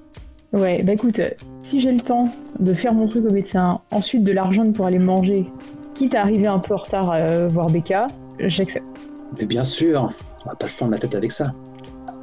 Ouais, 0.54 0.84
bah 0.84 0.94
écoute, 0.94 1.22
si 1.64 1.80
j'ai 1.80 1.92
le 1.92 2.02
temps 2.02 2.30
de 2.60 2.74
faire 2.74 2.94
mon 2.94 3.08
truc 3.08 3.26
au 3.26 3.32
médecin, 3.32 3.80
ensuite 3.90 4.24
de 4.24 4.34
l'argent 4.34 4.70
pour 4.72 4.86
aller 4.86 5.00
manger, 5.00 5.50
quitte 5.94 6.14
à 6.14 6.22
arriver 6.22 6.48
un 6.48 6.60
peu 6.60 6.74
en 6.74 6.78
retard 6.78 7.12
euh, 7.14 7.48
voir 7.48 7.68
Becca, 7.68 8.08
j'accepte. 8.40 8.86
Mais 9.40 9.46
bien 9.46 9.64
sûr, 9.64 10.12
on 10.46 10.50
va 10.50 10.56
pas 10.56 10.68
se 10.68 10.76
prendre 10.76 10.92
la 10.92 10.98
tête 10.98 11.16
avec 11.16 11.32
ça. 11.32 11.54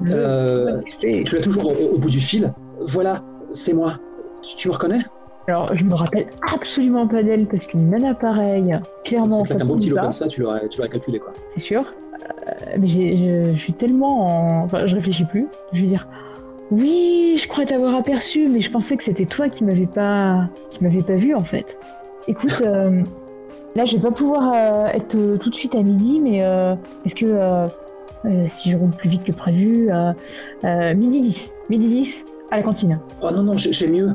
Euh. 0.07 0.81
Tu 1.01 1.35
l'as 1.35 1.41
toujours 1.41 1.69
au, 1.69 1.95
au 1.95 1.99
bout 1.99 2.11
du 2.11 2.21
fil. 2.21 2.53
Voilà, 2.81 3.23
c'est 3.51 3.73
moi. 3.73 3.99
Tu, 4.43 4.57
tu 4.57 4.69
me 4.69 4.75
reconnais? 4.75 5.01
Alors, 5.49 5.75
je 5.75 5.83
me 5.83 5.95
rappelle 5.95 6.27
absolument 6.53 7.07
pas 7.07 7.23
d'elle 7.23 7.47
parce 7.47 7.67
qu'une 7.67 7.89
nana 7.89 8.13
pareille, 8.13 8.79
clairement, 9.03 9.47
ça 9.47 9.55
un 9.55 9.65
beau 9.65 9.77
petit 9.77 9.89
lot 9.89 9.97
comme 9.97 10.13
ça, 10.13 10.29
tu 10.29 10.43
l'aurais, 10.43 10.69
tu 10.69 10.77
l'aurais 10.77 10.91
calculé 10.91 11.19
quoi. 11.19 11.33
c'est 11.49 11.61
sûr. 11.61 11.85
Euh, 12.13 12.77
mais 12.79 12.87
je, 12.87 13.53
je 13.55 13.59
suis 13.59 13.73
tellement 13.73 14.27
en. 14.27 14.65
Enfin, 14.65 14.85
je 14.85 14.95
réfléchis 14.95 15.25
plus. 15.25 15.47
Je 15.73 15.81
vais 15.81 15.87
dire 15.87 16.07
Oui, 16.71 17.41
je 17.41 17.49
crois 17.49 17.65
t'avoir 17.65 17.95
aperçu, 17.95 18.47
mais 18.49 18.61
je 18.61 18.71
pensais 18.71 18.99
que 18.99 19.03
c'était 19.03 19.25
toi 19.25 19.49
qui 19.49 19.65
m'avais 19.65 19.87
pas, 19.87 20.51
qui 20.69 20.85
m'avais 20.85 21.01
pas 21.01 21.15
vu 21.15 21.35
en 21.35 21.45
fait. 21.45 21.79
Écoute, 22.27 22.63
euh, 22.67 23.03
là, 23.75 23.87
je 23.87 23.97
vais 23.97 24.03
pas 24.03 24.11
pouvoir 24.11 24.53
euh, 24.53 24.87
être 24.89 25.17
tout 25.39 25.49
de 25.49 25.55
suite 25.55 25.75
à 25.75 25.83
midi, 25.83 26.21
mais 26.21 26.41
est-ce 27.07 27.15
que 27.15 27.69
si 28.45 28.71
je 28.71 28.77
roule 28.77 28.91
plus 28.91 29.09
vite 29.09 29.25
que 29.25 29.33
prévu, 29.33 29.89
midi 30.63 31.21
10, 31.23 31.53
midi 31.71 31.89
10 31.89 32.25
à 32.51 32.59
la 32.59 32.63
cantine. 32.63 32.99
Oh 33.23 33.31
non, 33.31 33.43
non, 33.43 33.57
j'ai 33.57 33.89
mieux. 33.89 34.15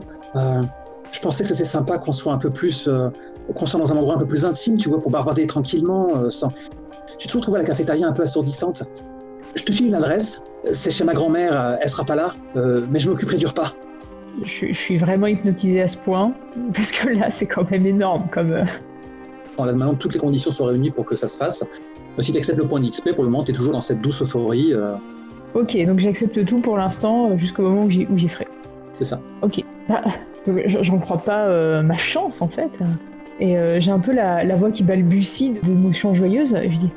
Je 1.13 1.19
pensais 1.19 1.43
que 1.43 1.49
c'était 1.49 1.63
sympa 1.63 1.97
qu'on 1.99 2.12
soit 2.12 2.34
un 2.34 2.38
peu 2.38 2.49
plus. 2.49 2.88
euh, 2.89 3.10
qu'on 3.56 3.65
soit 3.65 3.80
dans 3.80 3.91
un 3.93 3.97
endroit 3.97 4.15
un 4.15 4.19
peu 4.19 4.26
plus 4.26 4.45
intime, 4.45 4.78
tu 4.78 4.89
vois, 4.89 4.99
pour 4.99 5.12
bavarder 5.12 5.45
tranquillement. 5.47 6.08
euh, 6.17 6.30
sans... 6.30 6.49
J'ai 7.19 7.28
toujours 7.28 7.41
trouvé 7.43 7.60
la 7.60 7.65
cafétéria 7.65 8.08
un 8.08 8.12
peu 8.12 8.23
assourdissante. 8.23 8.84
Je 9.56 9.63
te 9.63 9.71
file 9.71 9.88
une 9.88 9.95
adresse. 9.95 10.41
C'est 10.71 10.91
chez 10.91 11.04
ma 11.04 11.13
grand-mère, 11.13 11.60
euh, 11.60 11.76
elle 11.82 11.89
sera 11.89 12.04
pas 12.06 12.15
là, 12.15 12.34
euh, 12.56 12.86
mais 12.89 12.99
je 12.99 13.10
m'occuperai 13.10 13.38
du 13.38 13.45
repas. 13.45 13.73
Je, 14.43 14.67
je 14.67 14.73
suis 14.73 14.97
vraiment 14.97 15.28
hypnotisée 15.28 15.82
à 15.82 15.88
ce 15.88 15.97
point 15.97 16.34
parce 16.73 16.91
que 16.91 17.10
là, 17.10 17.30
c'est 17.30 17.45
quand 17.45 17.69
même 17.69 17.86
énorme 17.86 18.28
comme. 18.32 18.63
toutes 19.99 20.13
les 20.13 20.19
conditions 20.19 20.49
sont 20.52 20.65
réunies 20.65 20.89
pour 20.91 21.06
que 21.06 21.15
ça 21.15 21.28
se 21.28 21.38
fasse. 21.38 21.63
Si 22.19 22.32
tu 22.32 22.38
acceptes 22.38 22.60
le 22.60 22.67
point 22.67 22.80
d'XP, 22.80 23.13
pour 23.13 23.23
le 23.23 23.30
moment, 23.30 23.43
tu 23.43 23.52
es 23.52 23.54
toujours 23.54 23.73
dans 23.73 23.82
cette 23.82 24.02
douce 24.02 24.21
euphorie. 24.21 24.73
Ok, 25.54 25.78
donc 25.86 25.99
j'accepte 25.99 26.43
tout 26.45 26.60
pour 26.60 26.78
l'instant 26.78 27.38
jusqu'au 27.38 27.63
moment 27.63 27.84
où 27.84 27.89
j'y, 27.89 28.28
serai. 28.28 28.47
c'est 28.95 29.04
ça. 29.04 29.19
Ok. 29.43 29.63
Bah, 29.88 30.02
j- 30.06 30.12
j'en 30.65 30.99
crois 30.99 31.19
pas 31.19 31.47
euh, 31.47 31.82
ma 31.82 31.97
chance 31.97 32.41
en 32.41 32.47
fait. 32.47 32.71
Et 33.39 33.58
euh, 33.58 33.79
j'ai 33.79 33.91
un 33.91 33.99
peu 33.99 34.13
la, 34.13 34.43
la 34.43 34.56
voix 34.56 34.71
qui 34.71 34.84
balbutie 34.84 35.53
d'émotions 35.63 36.13
joyeuses. 36.13 36.53
Et 36.53 36.71
je 36.71 36.77
dis 36.77 36.89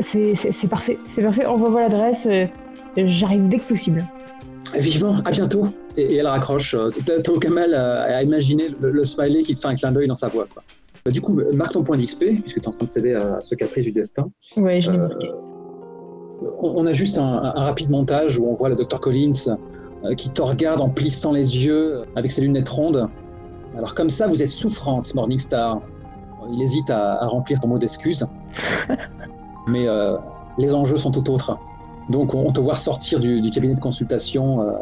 c'est, 0.00 0.68
parfait, 0.68 0.98
c'est 1.06 1.22
parfait, 1.22 1.46
envoie-moi 1.46 1.80
l'adresse, 1.80 2.26
euh, 2.30 2.46
j'arrive 2.96 3.48
dès 3.48 3.58
que 3.58 3.68
possible. 3.68 4.04
Vivement, 4.76 5.16
à 5.24 5.30
bientôt. 5.30 5.66
Et, 5.96 6.02
et 6.02 6.16
elle 6.16 6.28
raccroche. 6.28 6.76
T'as 7.04 7.32
aucun 7.32 7.50
mal 7.50 7.74
à, 7.74 8.02
à 8.02 8.22
imaginer 8.22 8.68
le, 8.80 8.90
le 8.90 9.04
smiley 9.04 9.42
qui 9.42 9.54
te 9.54 9.60
fait 9.60 9.66
un 9.66 9.74
clin 9.74 9.90
d'œil 9.90 10.06
dans 10.06 10.14
sa 10.14 10.28
voix. 10.28 10.46
Quoi. 10.52 10.62
Bah, 11.04 11.10
du 11.10 11.20
coup, 11.20 11.38
marque 11.54 11.72
ton 11.72 11.82
point 11.82 11.96
d'XP, 11.96 12.24
puisque 12.42 12.60
tu 12.60 12.60
es 12.60 12.68
en 12.68 12.72
train 12.72 12.84
de 12.84 12.90
céder 12.90 13.14
à, 13.14 13.40
ce 13.40 13.54
caprice 13.54 13.84
du 13.84 13.92
destin. 13.92 14.30
Ouais, 14.56 14.80
je 14.80 14.92
l'ai 14.92 14.98
marqué. 14.98 15.30
on, 16.60 16.86
a 16.86 16.92
juste 16.92 17.18
un, 17.18 17.50
rapide 17.50 17.90
montage 17.90 18.38
où 18.38 18.46
on 18.46 18.54
voit 18.54 18.68
le 18.68 18.76
Dr 18.76 19.00
Collins 19.00 19.56
qui 20.16 20.30
te 20.30 20.42
regarde 20.42 20.80
en 20.80 20.88
plissant 20.88 21.32
les 21.32 21.64
yeux 21.64 21.98
euh, 21.98 22.04
avec 22.16 22.30
ses 22.30 22.40
lunettes 22.42 22.68
rondes. 22.68 23.08
Alors 23.76 23.94
comme 23.94 24.10
ça, 24.10 24.26
vous 24.26 24.42
êtes 24.42 24.48
souffrante, 24.48 25.14
Morningstar. 25.14 25.80
Il 26.52 26.62
hésite 26.62 26.90
à, 26.90 27.22
à 27.22 27.26
remplir 27.26 27.60
ton 27.60 27.68
mot 27.68 27.78
d'excuse. 27.78 28.26
Mais 29.66 29.86
euh, 29.86 30.16
les 30.58 30.74
enjeux 30.74 30.96
sont 30.96 31.10
tout 31.10 31.30
autres. 31.30 31.58
Donc 32.08 32.34
on 32.34 32.50
te 32.50 32.60
voit 32.60 32.74
sortir 32.76 33.20
du, 33.20 33.40
du 33.40 33.50
cabinet 33.50 33.74
de 33.74 33.80
consultation. 33.80 34.62
euh, 34.62 34.72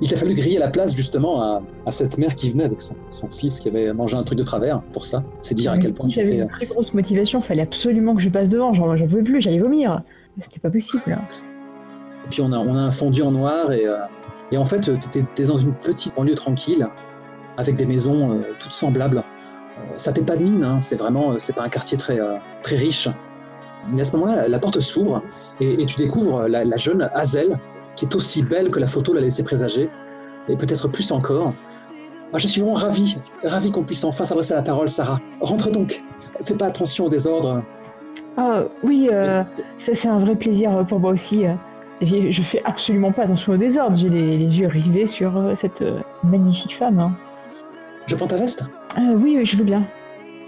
il 0.00 0.08
t'a 0.08 0.16
fallu 0.16 0.34
griller 0.34 0.58
la 0.58 0.68
place 0.68 0.94
justement 0.96 1.42
à, 1.42 1.62
à 1.86 1.90
cette 1.90 2.16
mère 2.18 2.34
qui 2.34 2.50
venait 2.50 2.64
avec 2.64 2.80
son, 2.80 2.94
son 3.10 3.28
fils 3.28 3.60
qui 3.60 3.68
avait 3.68 3.92
mangé 3.92 4.16
un 4.16 4.22
truc 4.22 4.38
de 4.38 4.44
travers 4.44 4.80
pour 4.92 5.04
ça. 5.04 5.22
C'est 5.42 5.54
dire 5.54 5.72
à 5.72 5.78
quel 5.78 5.92
point 5.92 6.08
tu 6.08 6.14
J'avais 6.16 6.28
étais... 6.28 6.42
une 6.42 6.48
très 6.48 6.66
grosse 6.66 6.94
motivation, 6.94 7.40
fallait 7.42 7.62
absolument 7.62 8.14
que 8.14 8.22
je 8.22 8.28
passe 8.30 8.48
devant, 8.48 8.72
genre 8.72 8.96
j'en 8.96 9.06
pouvais 9.06 9.22
plus, 9.22 9.40
j'allais 9.42 9.58
vomir. 9.60 10.02
C'était 10.40 10.60
pas 10.60 10.70
possible. 10.70 11.18
Puis 12.30 12.40
on 12.40 12.52
a, 12.52 12.58
on 12.58 12.74
a 12.74 12.80
un 12.80 12.90
fondu 12.90 13.20
en 13.22 13.32
noir 13.32 13.70
et, 13.72 13.86
euh, 13.86 13.96
et 14.52 14.58
en 14.58 14.64
fait, 14.64 14.80
tu 15.10 15.26
es, 15.38 15.46
dans 15.46 15.56
une 15.56 15.72
petite 15.72 16.14
banlieue 16.14 16.34
tranquille 16.34 16.86
avec 17.56 17.76
des 17.76 17.86
maisons 17.86 18.32
euh, 18.32 18.42
toutes 18.60 18.72
semblables. 18.72 19.18
Euh, 19.78 19.82
ça 19.96 20.12
paie 20.12 20.20
pas 20.20 20.36
de 20.36 20.42
mine, 20.42 20.62
hein, 20.62 20.78
c'est 20.78 20.96
vraiment, 20.96 21.32
euh, 21.32 21.38
c'est 21.38 21.54
pas 21.54 21.62
un 21.62 21.68
quartier 21.68 21.96
très, 21.96 22.20
euh, 22.20 22.36
très 22.62 22.76
riche. 22.76 23.08
Mais 23.90 24.02
à 24.02 24.04
ce 24.04 24.14
moment-là, 24.16 24.46
la 24.46 24.58
porte 24.58 24.78
s'ouvre 24.78 25.22
et, 25.58 25.82
et 25.82 25.86
tu 25.86 25.96
découvres 25.96 26.46
la, 26.46 26.64
la 26.64 26.76
jeune 26.76 27.10
Hazel 27.14 27.58
qui 27.96 28.04
est 28.04 28.14
aussi 28.14 28.42
belle 28.42 28.70
que 28.70 28.78
la 28.78 28.86
photo 28.86 29.12
l'a 29.12 29.20
laissé 29.20 29.42
présager 29.42 29.88
et 30.48 30.56
peut-être 30.56 30.88
plus 30.88 31.10
encore. 31.12 31.54
Ah, 32.32 32.38
je 32.38 32.46
suis 32.46 32.60
vraiment 32.60 32.76
ravi, 32.76 33.18
ravi 33.42 33.72
qu'on 33.72 33.82
puisse 33.82 34.04
enfin 34.04 34.24
s'adresser 34.24 34.52
à 34.54 34.56
la 34.56 34.62
parole, 34.62 34.88
Sarah. 34.88 35.20
Rentre 35.40 35.70
donc, 35.70 36.02
fais 36.44 36.54
pas 36.54 36.66
attention 36.66 37.06
au 37.06 37.08
désordre. 37.08 37.62
Ah 38.36 38.64
oui, 38.82 39.08
euh, 39.12 39.42
ça 39.78 39.94
c'est 39.94 40.08
un 40.08 40.18
vrai 40.18 40.36
plaisir 40.36 40.84
pour 40.88 41.00
moi 41.00 41.12
aussi. 41.12 41.44
Je 42.04 42.42
fais 42.42 42.60
absolument 42.64 43.12
pas 43.12 43.22
attention 43.22 43.52
au 43.52 43.56
désordre, 43.56 43.96
j'ai 43.96 44.08
les, 44.08 44.36
les 44.38 44.58
yeux 44.60 44.66
rivés 44.66 45.06
sur 45.06 45.36
euh, 45.36 45.54
cette 45.54 45.82
euh, 45.82 46.00
magnifique 46.24 46.76
femme. 46.76 46.98
hein. 46.98 47.12
Je 48.06 48.16
prends 48.16 48.26
ta 48.26 48.36
veste 48.36 48.64
Euh, 48.98 49.14
oui, 49.14 49.34
oui, 49.38 49.44
je 49.44 49.56
veux 49.56 49.64
bien. 49.64 49.84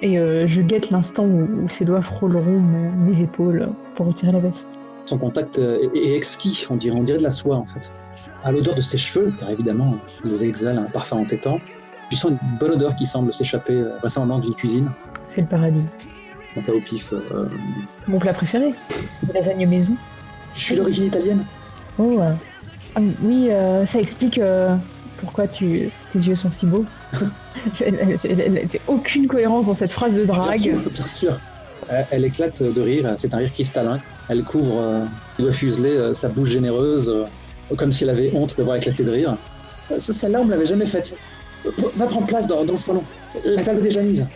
Et 0.02 0.18
euh, 0.18 0.46
je 0.48 0.60
guette 0.60 0.90
l'instant 0.90 1.24
où, 1.24 1.48
où 1.64 1.68
ses 1.68 1.84
doigts 1.84 2.02
frôleront 2.02 2.58
mon- 2.58 2.90
mes 2.92 3.20
épaules 3.22 3.68
pour 3.94 4.06
retirer 4.06 4.32
la 4.32 4.40
veste. 4.40 4.68
Son 5.06 5.18
contact 5.18 5.58
est, 5.58 5.90
est 5.94 6.16
exquis, 6.16 6.66
on 6.70 6.76
dirait, 6.76 6.96
on 6.98 7.02
dirait 7.02 7.18
de 7.18 7.22
la 7.22 7.30
soie 7.30 7.56
en 7.56 7.66
fait. 7.66 7.92
À 8.42 8.50
l'odeur 8.52 8.74
de 8.74 8.80
ses 8.80 8.98
cheveux, 8.98 9.32
car 9.38 9.50
évidemment, 9.50 9.94
ils 10.24 10.42
exhalent 10.42 10.78
un 10.82 10.90
parfum 10.90 11.18
entêtant, 11.18 11.60
tu 12.10 12.16
sens 12.16 12.32
une 12.32 12.38
bonne 12.58 12.72
odeur 12.72 12.96
qui 12.96 13.06
semble 13.06 13.32
s'échapper 13.32 13.82
récemment 14.02 14.38
d'une 14.40 14.54
cuisine. 14.54 14.90
C'est 15.28 15.40
le 15.42 15.46
paradis. 15.46 15.84
Quand 16.54 16.62
t'as 16.66 16.72
au 16.72 16.80
pif. 16.80 17.12
euh, 17.12 17.46
Mon 18.08 18.18
plat 18.18 18.32
préféré, 18.32 18.74
la 19.28 19.40
lasagne 19.40 19.66
maison. 19.68 19.94
Je 20.54 20.60
suis 20.62 20.74
d'origine 20.76 21.06
italienne. 21.06 21.44
Oh, 21.98 22.20
euh, 22.20 22.32
ah, 22.94 23.00
oui, 23.20 23.50
euh, 23.50 23.84
ça 23.84 24.00
explique 24.00 24.38
euh, 24.38 24.76
pourquoi 25.18 25.46
tu, 25.48 25.90
tes 26.10 26.18
yeux 26.18 26.34
sont 26.36 26.48
si 26.50 26.66
beaux. 26.66 26.86
Elle- 27.80 27.94
elle- 28.00 28.16
elle- 28.40 28.58
elle- 28.58 28.80
aucune 28.88 29.28
cohérence 29.28 29.66
dans 29.66 29.74
cette 29.74 29.92
phrase 29.92 30.16
de 30.16 30.24
Bien 30.24 30.34
drague. 30.34 30.58
sûr, 30.58 30.90
bien 30.90 31.06
sûr. 31.06 31.40
Elle, 31.88 32.06
elle 32.10 32.24
éclate 32.24 32.60
de 32.62 32.80
rire, 32.80 33.14
c'est 33.16 33.32
un 33.32 33.38
rire 33.38 33.52
cristallin. 33.52 34.00
Elle 34.28 34.42
couvre, 34.42 34.80
euh, 34.80 35.04
les 35.38 35.44
doigts 35.44 35.52
fuselés, 35.52 35.96
euh, 35.96 36.12
sa 36.14 36.28
bouche 36.28 36.50
généreuse, 36.50 37.08
euh, 37.10 37.76
comme 37.76 37.92
si 37.92 38.02
elle 38.02 38.10
avait 38.10 38.32
honte 38.34 38.56
d'avoir 38.56 38.76
éclaté 38.76 39.04
de 39.04 39.10
rire. 39.10 39.38
Euh, 39.92 39.98
Celle-là, 39.98 40.40
on 40.40 40.44
me 40.46 40.50
l'avait 40.50 40.66
jamais 40.66 40.86
faite. 40.86 41.16
Euh, 41.64 41.70
Va 41.94 42.06
prendre 42.06 42.26
place 42.26 42.48
dans, 42.48 42.64
dans 42.64 42.72
le 42.74 42.78
salon. 42.78 43.04
La 43.44 43.62
table 43.62 43.78
est 43.78 43.82
déjà 43.82 44.02
mise. 44.02 44.26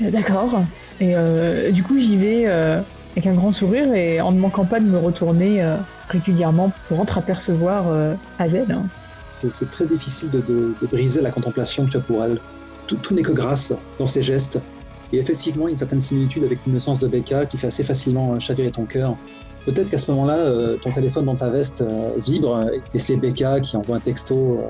Euh, 0.00 0.10
D'accord. 0.10 0.64
Et 1.00 1.14
euh, 1.14 1.70
du 1.70 1.82
coup, 1.82 1.98
j'y 1.98 2.16
vais 2.16 2.46
euh, 2.46 2.80
avec 3.14 3.26
un 3.26 3.34
grand 3.34 3.52
sourire 3.52 3.94
et 3.94 4.20
en 4.20 4.32
ne 4.32 4.40
manquant 4.40 4.64
pas 4.64 4.80
de 4.80 4.86
me 4.86 4.98
retourner 4.98 5.62
euh, 5.62 5.76
régulièrement 6.08 6.72
pour 6.88 7.00
entreapercevoir 7.00 7.88
euh, 7.88 8.14
Hazel. 8.38 8.70
hein. 8.72 8.86
C'est- 9.38 9.70
très 9.70 9.86
difficile 9.86 10.30
de, 10.30 10.74
briser 10.90 11.20
la 11.20 11.30
contemplation 11.30 11.84
que 11.84 11.90
tu 11.90 11.96
as 11.98 12.00
pour 12.00 12.24
elle. 12.24 12.38
Tout, 12.86 12.98
n'est 13.14 13.22
que 13.22 13.32
grâce 13.32 13.72
dans 13.98 14.06
ses 14.06 14.22
gestes. 14.22 14.60
Et 15.12 15.18
effectivement, 15.18 15.66
il 15.66 15.70
y 15.70 15.70
a 15.70 15.72
une 15.72 15.76
certaine 15.76 16.00
similitude 16.00 16.44
avec 16.44 16.64
l'innocence 16.66 16.98
de 16.98 17.08
Becca 17.08 17.46
qui 17.46 17.56
fait 17.56 17.68
assez 17.68 17.84
facilement 17.84 18.34
euh, 18.34 18.38
chavirer 18.40 18.70
ton 18.70 18.84
cœur. 18.84 19.16
Peut-être 19.64 19.90
qu'à 19.90 19.98
ce 19.98 20.10
moment-là, 20.10 20.38
euh, 20.38 20.76
ton 20.76 20.90
téléphone 20.90 21.26
dans 21.26 21.36
ta 21.36 21.50
veste 21.50 21.84
vibre 22.18 22.66
et 22.92 22.98
c'est 22.98 23.16
Becca 23.16 23.60
qui 23.60 23.76
envoie 23.76 23.96
un 23.96 24.00
texto 24.00 24.60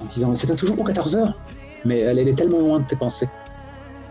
en 0.00 0.04
disant 0.04 0.34
C'est 0.34 0.54
toujours 0.54 0.76
pour 0.76 0.86
14 0.86 1.16
heures 1.16 1.34
Mais 1.84 1.98
elle 2.00 2.18
est 2.18 2.34
tellement 2.34 2.60
loin 2.60 2.80
de 2.80 2.84
tes 2.86 2.96
pensées. 2.96 3.28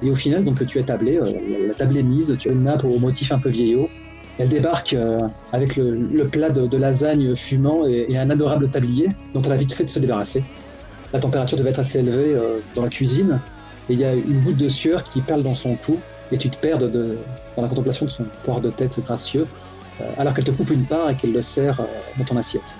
Et 0.01 0.12
au 0.12 0.15
final, 0.15 0.43
donc, 0.43 0.65
tu 0.65 0.79
es 0.79 0.83
tablé, 0.83 1.17
euh, 1.17 1.67
la, 1.67 1.73
table 1.73 1.97
est 1.97 2.03
mise, 2.03 2.36
tu 2.38 2.49
as 2.49 2.51
une 2.51 2.63
nappe 2.63 2.83
au 2.83 2.99
motif 2.99 3.31
un 3.31 3.39
peu 3.39 3.49
vieillot. 3.49 3.89
Elle 4.38 4.49
débarque 4.49 4.93
euh, 4.93 5.21
avec 5.51 5.75
le, 5.75 6.23
plat 6.31 6.49
de, 6.49 6.77
lasagne 6.77 7.36
fumant 7.36 7.88
et, 7.88 8.15
un 8.17 8.29
adorable 8.29 8.69
tablier 8.69 9.10
dont 9.33 9.41
elle 9.41 9.53
a 9.53 9.57
vite 9.57 9.73
fait 9.73 9.86
de 9.86 9.89
se 9.89 9.97
débarrasser. 9.97 10.43
La 11.13 11.19
température 11.19 11.57
devait 11.57 11.71
être 11.71 11.79
assez 11.79 11.99
élevée 11.99 12.36
euh, 12.36 12.60
dans 12.75 12.83
la 12.83 12.89
cuisine 12.89 13.39
et 13.89 13.93
il 13.93 13.99
y 13.99 14.03
a 14.03 14.13
une 14.13 14.41
goutte 14.43 14.57
de 14.57 14.69
sueur 14.69 15.03
qui 15.03 15.21
perle 15.21 15.41
dans 15.41 15.55
son 15.55 15.75
cou 15.75 15.97
et 16.31 16.38
tu 16.38 16.49
te 16.49 16.57
perds 16.57 16.77
dans 16.79 17.62
la 17.62 17.67
contemplation 17.69 18.05
de 18.05 18.12
son 18.12 18.25
poire 18.43 18.60
de 18.60 18.69
tête 18.69 18.99
gracieux 19.03 19.47
alors 20.17 20.33
qu'elle 20.33 20.43
te 20.43 20.51
coupe 20.51 20.71
une 20.71 20.86
part 20.86 21.10
et 21.10 21.15
qu'elle 21.15 21.31
le 21.31 21.41
sert 21.41 21.81
dans 22.19 22.25
ton 22.25 22.36
assiette. 22.36 22.75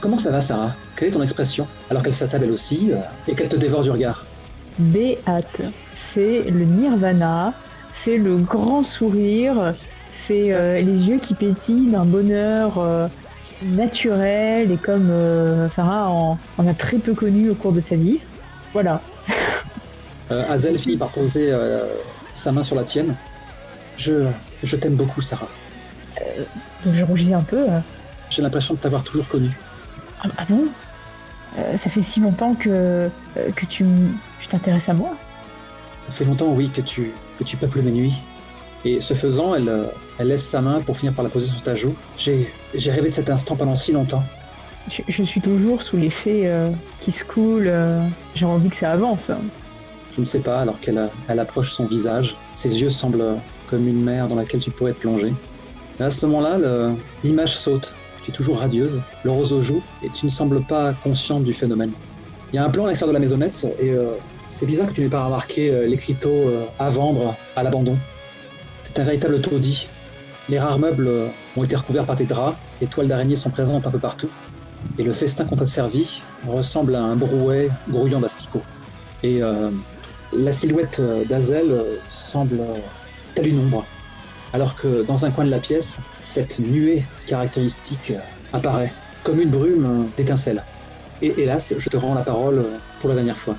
Comment 0.00 0.18
ça 0.18 0.30
va 0.30 0.40
Sarah? 0.40 0.76
Quelle 0.94 1.08
est 1.08 1.10
ton 1.10 1.22
expression? 1.22 1.66
Alors 1.90 2.04
qu'elle 2.04 2.14
s'attable 2.14 2.44
elle 2.44 2.52
aussi 2.52 2.92
et 3.26 3.34
qu'elle 3.34 3.48
te 3.48 3.56
dévore 3.56 3.82
du 3.82 3.90
regard 3.90 4.24
Béate. 4.78 5.62
C'est 5.92 6.44
le 6.50 6.64
nirvana, 6.64 7.58
c'est 7.92 8.16
le 8.18 8.38
grand 8.38 8.82
sourire, 8.82 9.76
c'est 10.08 10.52
euh, 10.52 10.80
les 10.80 11.08
yeux 11.08 11.18
qui 11.18 11.34
pétillent 11.34 11.90
d'un 11.90 12.06
bonheur 12.06 12.78
euh, 12.78 13.08
naturel 13.60 14.70
et 14.70 14.80
comme 14.80 15.10
euh, 15.10 15.68
Sarah 15.70 16.10
en, 16.10 16.40
en 16.56 16.66
a 16.66 16.74
très 16.74 16.98
peu 17.00 17.14
connu 17.14 17.50
au 17.50 17.56
cours 17.56 17.72
de 17.72 17.80
sa 17.80 17.96
vie. 17.96 18.20
Voilà. 18.72 19.08
Hazel 20.30 20.78
finit 20.78 20.98
par 20.98 21.12
poser 21.12 21.50
sa 22.34 22.52
main 22.52 22.62
sur 22.62 22.76
la 22.76 22.84
tienne. 22.84 23.18
Je, 23.96 24.30
je 24.62 24.76
t'aime 24.76 24.96
beaucoup 24.96 25.20
Sarah. 25.20 25.50
Je 26.84 27.04
rougis 27.04 27.34
un 27.34 27.42
peu. 27.42 27.70
euh. 27.70 27.80
J'ai 28.30 28.42
l'impression 28.42 28.74
de 28.74 28.80
t'avoir 28.80 29.04
toujours 29.04 29.28
connue. 29.28 29.60
Ah, 30.18 30.28
ah 30.36 30.44
bon? 30.48 30.74
Euh, 31.56 31.76
Ça 31.76 31.88
fait 31.90 32.02
si 32.02 32.20
longtemps 32.20 32.54
que, 32.54 32.68
euh, 32.68 33.08
que 33.54 33.64
tu 33.66 33.84
t'intéresses 34.48 34.88
à 34.88 34.94
moi 34.94 35.10
Ça 35.96 36.10
fait 36.10 36.24
longtemps, 36.24 36.52
oui, 36.52 36.70
que 36.70 36.80
tu, 36.80 37.12
que 37.38 37.44
tu 37.44 37.56
peuples 37.56 37.82
mes 37.82 37.90
nuits. 37.92 38.20
Et 38.84 39.00
ce 39.00 39.14
faisant, 39.14 39.54
elle, 39.54 39.68
euh, 39.68 39.86
elle 40.18 40.28
lève 40.28 40.38
sa 40.38 40.60
main 40.60 40.80
pour 40.80 40.96
finir 40.96 41.12
par 41.14 41.24
la 41.24 41.30
poser 41.30 41.48
sur 41.50 41.62
ta 41.62 41.74
joue. 41.74 41.94
J'ai, 42.16 42.52
j'ai 42.74 42.90
rêvé 42.92 43.08
de 43.08 43.14
cet 43.14 43.30
instant 43.30 43.56
pendant 43.56 43.74
si 43.76 43.92
longtemps. 43.92 44.22
je, 44.88 45.02
je 45.08 45.22
suis 45.22 45.40
toujours 45.40 45.82
sous 45.82 45.96
l'effet 45.96 46.42
euh, 46.44 46.70
qui 47.00 47.10
se 47.12 47.24
coule. 47.24 47.66
euh, 47.66 48.06
J'ai 48.34 48.46
envie 48.46 48.68
que 48.68 48.76
ça 48.76 48.92
avance. 48.92 49.30
Je 50.14 50.20
ne 50.20 50.24
sais 50.24 50.40
pas, 50.40 50.60
alors 50.60 50.78
qu'elle 50.80 51.10
elle 51.28 51.38
approche 51.38 51.72
son 51.72 51.86
visage, 51.86 52.36
ses 52.54 52.80
yeux 52.80 52.88
semblent 52.88 53.36
comme 53.68 53.86
une 53.86 54.02
mer 54.02 54.26
dans 54.28 54.34
laquelle 54.36 54.60
tu 54.60 54.70
pourrais 54.70 54.92
te 54.92 55.00
plonger. 55.00 55.32
Et 56.00 56.02
à 56.02 56.10
ce 56.10 56.24
moment-là, 56.26 56.58
l'image 57.24 57.56
saute. 57.56 57.92
Toujours 58.32 58.58
radieuse, 58.58 59.00
le 59.24 59.30
rose 59.30 59.52
aux 59.52 59.60
joues, 59.60 59.82
et 60.02 60.10
tu 60.10 60.26
ne 60.26 60.30
sembles 60.30 60.62
pas 60.62 60.94
consciente 61.02 61.44
du 61.44 61.52
phénomène. 61.52 61.92
Il 62.52 62.56
y 62.56 62.58
a 62.58 62.64
un 62.64 62.70
plan 62.70 62.84
à 62.84 62.88
l'extérieur 62.88 63.12
de 63.12 63.14
la 63.14 63.20
maisonnette, 63.20 63.66
et 63.80 63.90
euh, 63.90 64.12
c'est 64.48 64.66
bizarre 64.66 64.86
que 64.86 64.92
tu 64.92 65.00
n'aies 65.00 65.08
pas 65.08 65.24
remarqué 65.24 65.70
euh, 65.70 65.86
l'écriteau 65.86 66.30
euh, 66.30 66.66
à 66.78 66.88
vendre 66.88 67.36
à 67.56 67.62
l'abandon. 67.62 67.96
C'est 68.84 68.98
un 68.98 69.04
véritable 69.04 69.40
taudis. 69.40 69.88
Les 70.48 70.58
rares 70.58 70.78
meubles 70.78 71.08
euh, 71.08 71.28
ont 71.56 71.64
été 71.64 71.74
recouverts 71.76 72.06
par 72.06 72.16
tes 72.16 72.24
draps, 72.24 72.56
les 72.80 72.86
toiles 72.86 73.08
d'araignée 73.08 73.36
sont 73.36 73.50
présentes 73.50 73.86
un 73.86 73.90
peu 73.90 73.98
partout, 73.98 74.30
et 74.98 75.02
le 75.02 75.12
festin 75.12 75.44
qu'on 75.44 75.56
t'a 75.56 75.66
servi 75.66 76.22
ressemble 76.46 76.94
à 76.94 77.02
un 77.02 77.16
brouet 77.16 77.70
grouillant 77.90 78.20
d'asticots. 78.20 78.62
Et 79.22 79.42
euh, 79.42 79.70
la 80.32 80.52
silhouette 80.52 81.02
d'Azel 81.28 81.98
semble 82.08 82.60
telle 83.34 83.48
une 83.48 83.58
ombre, 83.58 83.84
alors 84.52 84.74
que 84.74 85.02
dans 85.02 85.24
un 85.24 85.30
coin 85.30 85.44
de 85.44 85.50
la 85.50 85.58
pièce, 85.58 85.98
cette 86.22 86.58
nuée 86.58 87.04
caractéristique 87.26 88.12
euh, 88.12 88.20
apparaît, 88.52 88.92
comme 89.22 89.40
une 89.40 89.50
brume 89.50 89.84
euh, 89.84 90.04
d'étincelles. 90.16 90.64
Et 91.20 91.42
hélas, 91.42 91.74
je 91.76 91.88
te 91.88 91.96
rends 91.96 92.14
la 92.14 92.22
parole 92.22 92.58
euh, 92.58 92.78
pour 93.00 93.08
la 93.08 93.16
dernière 93.16 93.36
fois. 93.36 93.56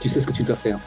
Tu 0.00 0.08
sais 0.08 0.20
ce 0.20 0.26
que 0.26 0.32
tu 0.32 0.42
dois 0.42 0.56
faire. 0.56 0.78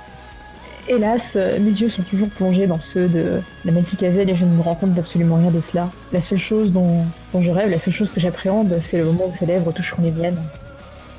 Hélas, 0.87 1.35
mes 1.35 1.81
yeux 1.81 1.89
sont 1.89 2.01
toujours 2.01 2.29
plongés 2.29 2.65
dans 2.65 2.79
ceux 2.79 3.07
de 3.07 3.41
la 3.63 3.71
Hazel 4.07 4.27
et 4.27 4.33
je 4.33 4.45
ne 4.45 4.49
me 4.55 4.61
rends 4.61 4.73
compte 4.73 4.93
d'absolument 4.95 5.35
rien 5.35 5.51
de 5.51 5.59
cela. 5.59 5.91
La 6.11 6.19
seule 6.19 6.39
chose 6.39 6.73
dont, 6.73 7.05
je 7.39 7.51
rêve, 7.51 7.69
la 7.69 7.77
seule 7.77 7.93
chose 7.93 8.11
que 8.11 8.19
j'appréhende, 8.19 8.75
c'est 8.81 8.97
le 8.97 9.05
moment 9.05 9.27
où 9.27 9.35
ses 9.35 9.45
lèvres 9.45 9.71
toucheront 9.71 10.01
les 10.01 10.09
miennes. 10.09 10.41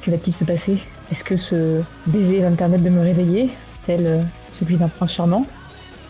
Que 0.03 0.11
va-t-il 0.11 0.33
se 0.33 0.43
passer? 0.43 0.79
Est-ce 1.13 1.23
que 1.23 1.37
ce 1.37 1.83
baiser 2.07 2.41
va 2.41 2.51
me 2.51 2.57
permettre 2.57 2.83
de 2.83 2.91
me 2.91 3.01
réveiller, 3.01 3.51
tel 3.87 4.27
celui 4.51 4.77
d'un 4.77 4.89
prince 4.89 5.13
charmant? 5.13 5.47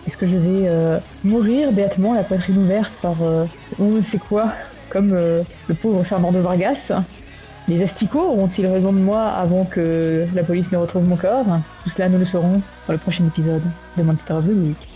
Est-ce 0.06 0.16
que 0.16 0.26
je 0.26 0.36
vais 0.36 0.68
euh, 0.68 0.98
mourir 1.24 1.72
béatement, 1.72 2.14
la 2.14 2.24
poitrine 2.24 2.58
ouverte 2.58 2.98
par 3.02 3.22
euh, 3.22 3.44
on 3.78 3.90
ne 3.90 4.00
sait 4.00 4.18
quoi, 4.18 4.52
comme 4.88 5.12
euh, 5.12 5.42
le 5.68 5.74
pauvre 5.74 6.02
Fernando 6.02 6.40
Vargas? 6.40 6.92
Les 7.68 7.82
asticots 7.82 8.30
auront-ils 8.30 8.66
raison 8.66 8.92
de 8.92 8.98
moi 8.98 9.28
avant 9.28 9.64
que 9.64 10.26
la 10.34 10.42
police 10.42 10.72
ne 10.72 10.78
retrouve 10.78 11.06
mon 11.06 11.16
corps? 11.16 11.46
Tout 11.84 11.90
cela, 11.90 12.08
nous 12.08 12.18
le 12.18 12.24
saurons 12.24 12.62
dans 12.86 12.92
le 12.92 12.98
prochain 12.98 13.24
épisode 13.26 13.62
de 13.96 14.02
Monster 14.02 14.32
of 14.32 14.44
the 14.44 14.52
Week. 14.52 14.88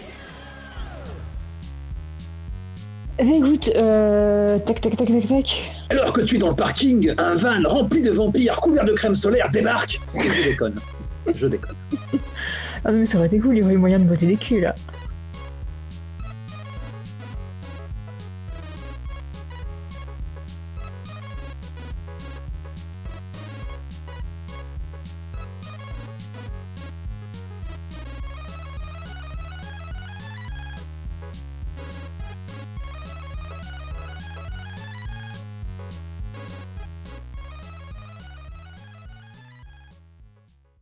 Eh 3.17 3.23
bien, 3.23 3.35
écoute, 3.35 3.71
euh, 3.77 4.59
tac 4.59 4.81
tac 4.81 4.97
tac 4.97 5.07
tac 5.07 5.29
tac. 5.29 5.73
Alors 5.91 6.13
que 6.13 6.23
tu 6.23 6.35
es 6.35 6.39
dans 6.39 6.49
le 6.49 6.57
parking, 6.57 7.15
un 7.17 7.35
van 7.35 7.63
rempli 7.65 8.03
de 8.03 8.11
vampires 8.11 8.57
couverts 8.57 8.85
de 8.85 8.93
crème 8.93 9.15
solaire 9.15 9.51
débarque. 9.51 10.01
Je 10.17 10.49
déconne. 10.51 10.75
Je 11.33 11.47
déconne. 11.47 11.77
Ah 12.85 12.93
mais 12.93 13.07
ça 13.07 13.19
aurait 13.19 13.29
été 13.29 13.39
cool, 13.39 13.57
il 13.57 13.63
y 13.63 13.65
aurait 13.65 13.77
moyen 13.77 13.99
de 13.99 14.05
botter 14.05 14.27
des 14.27 14.37
culs 14.37 14.61
là. 14.61 14.75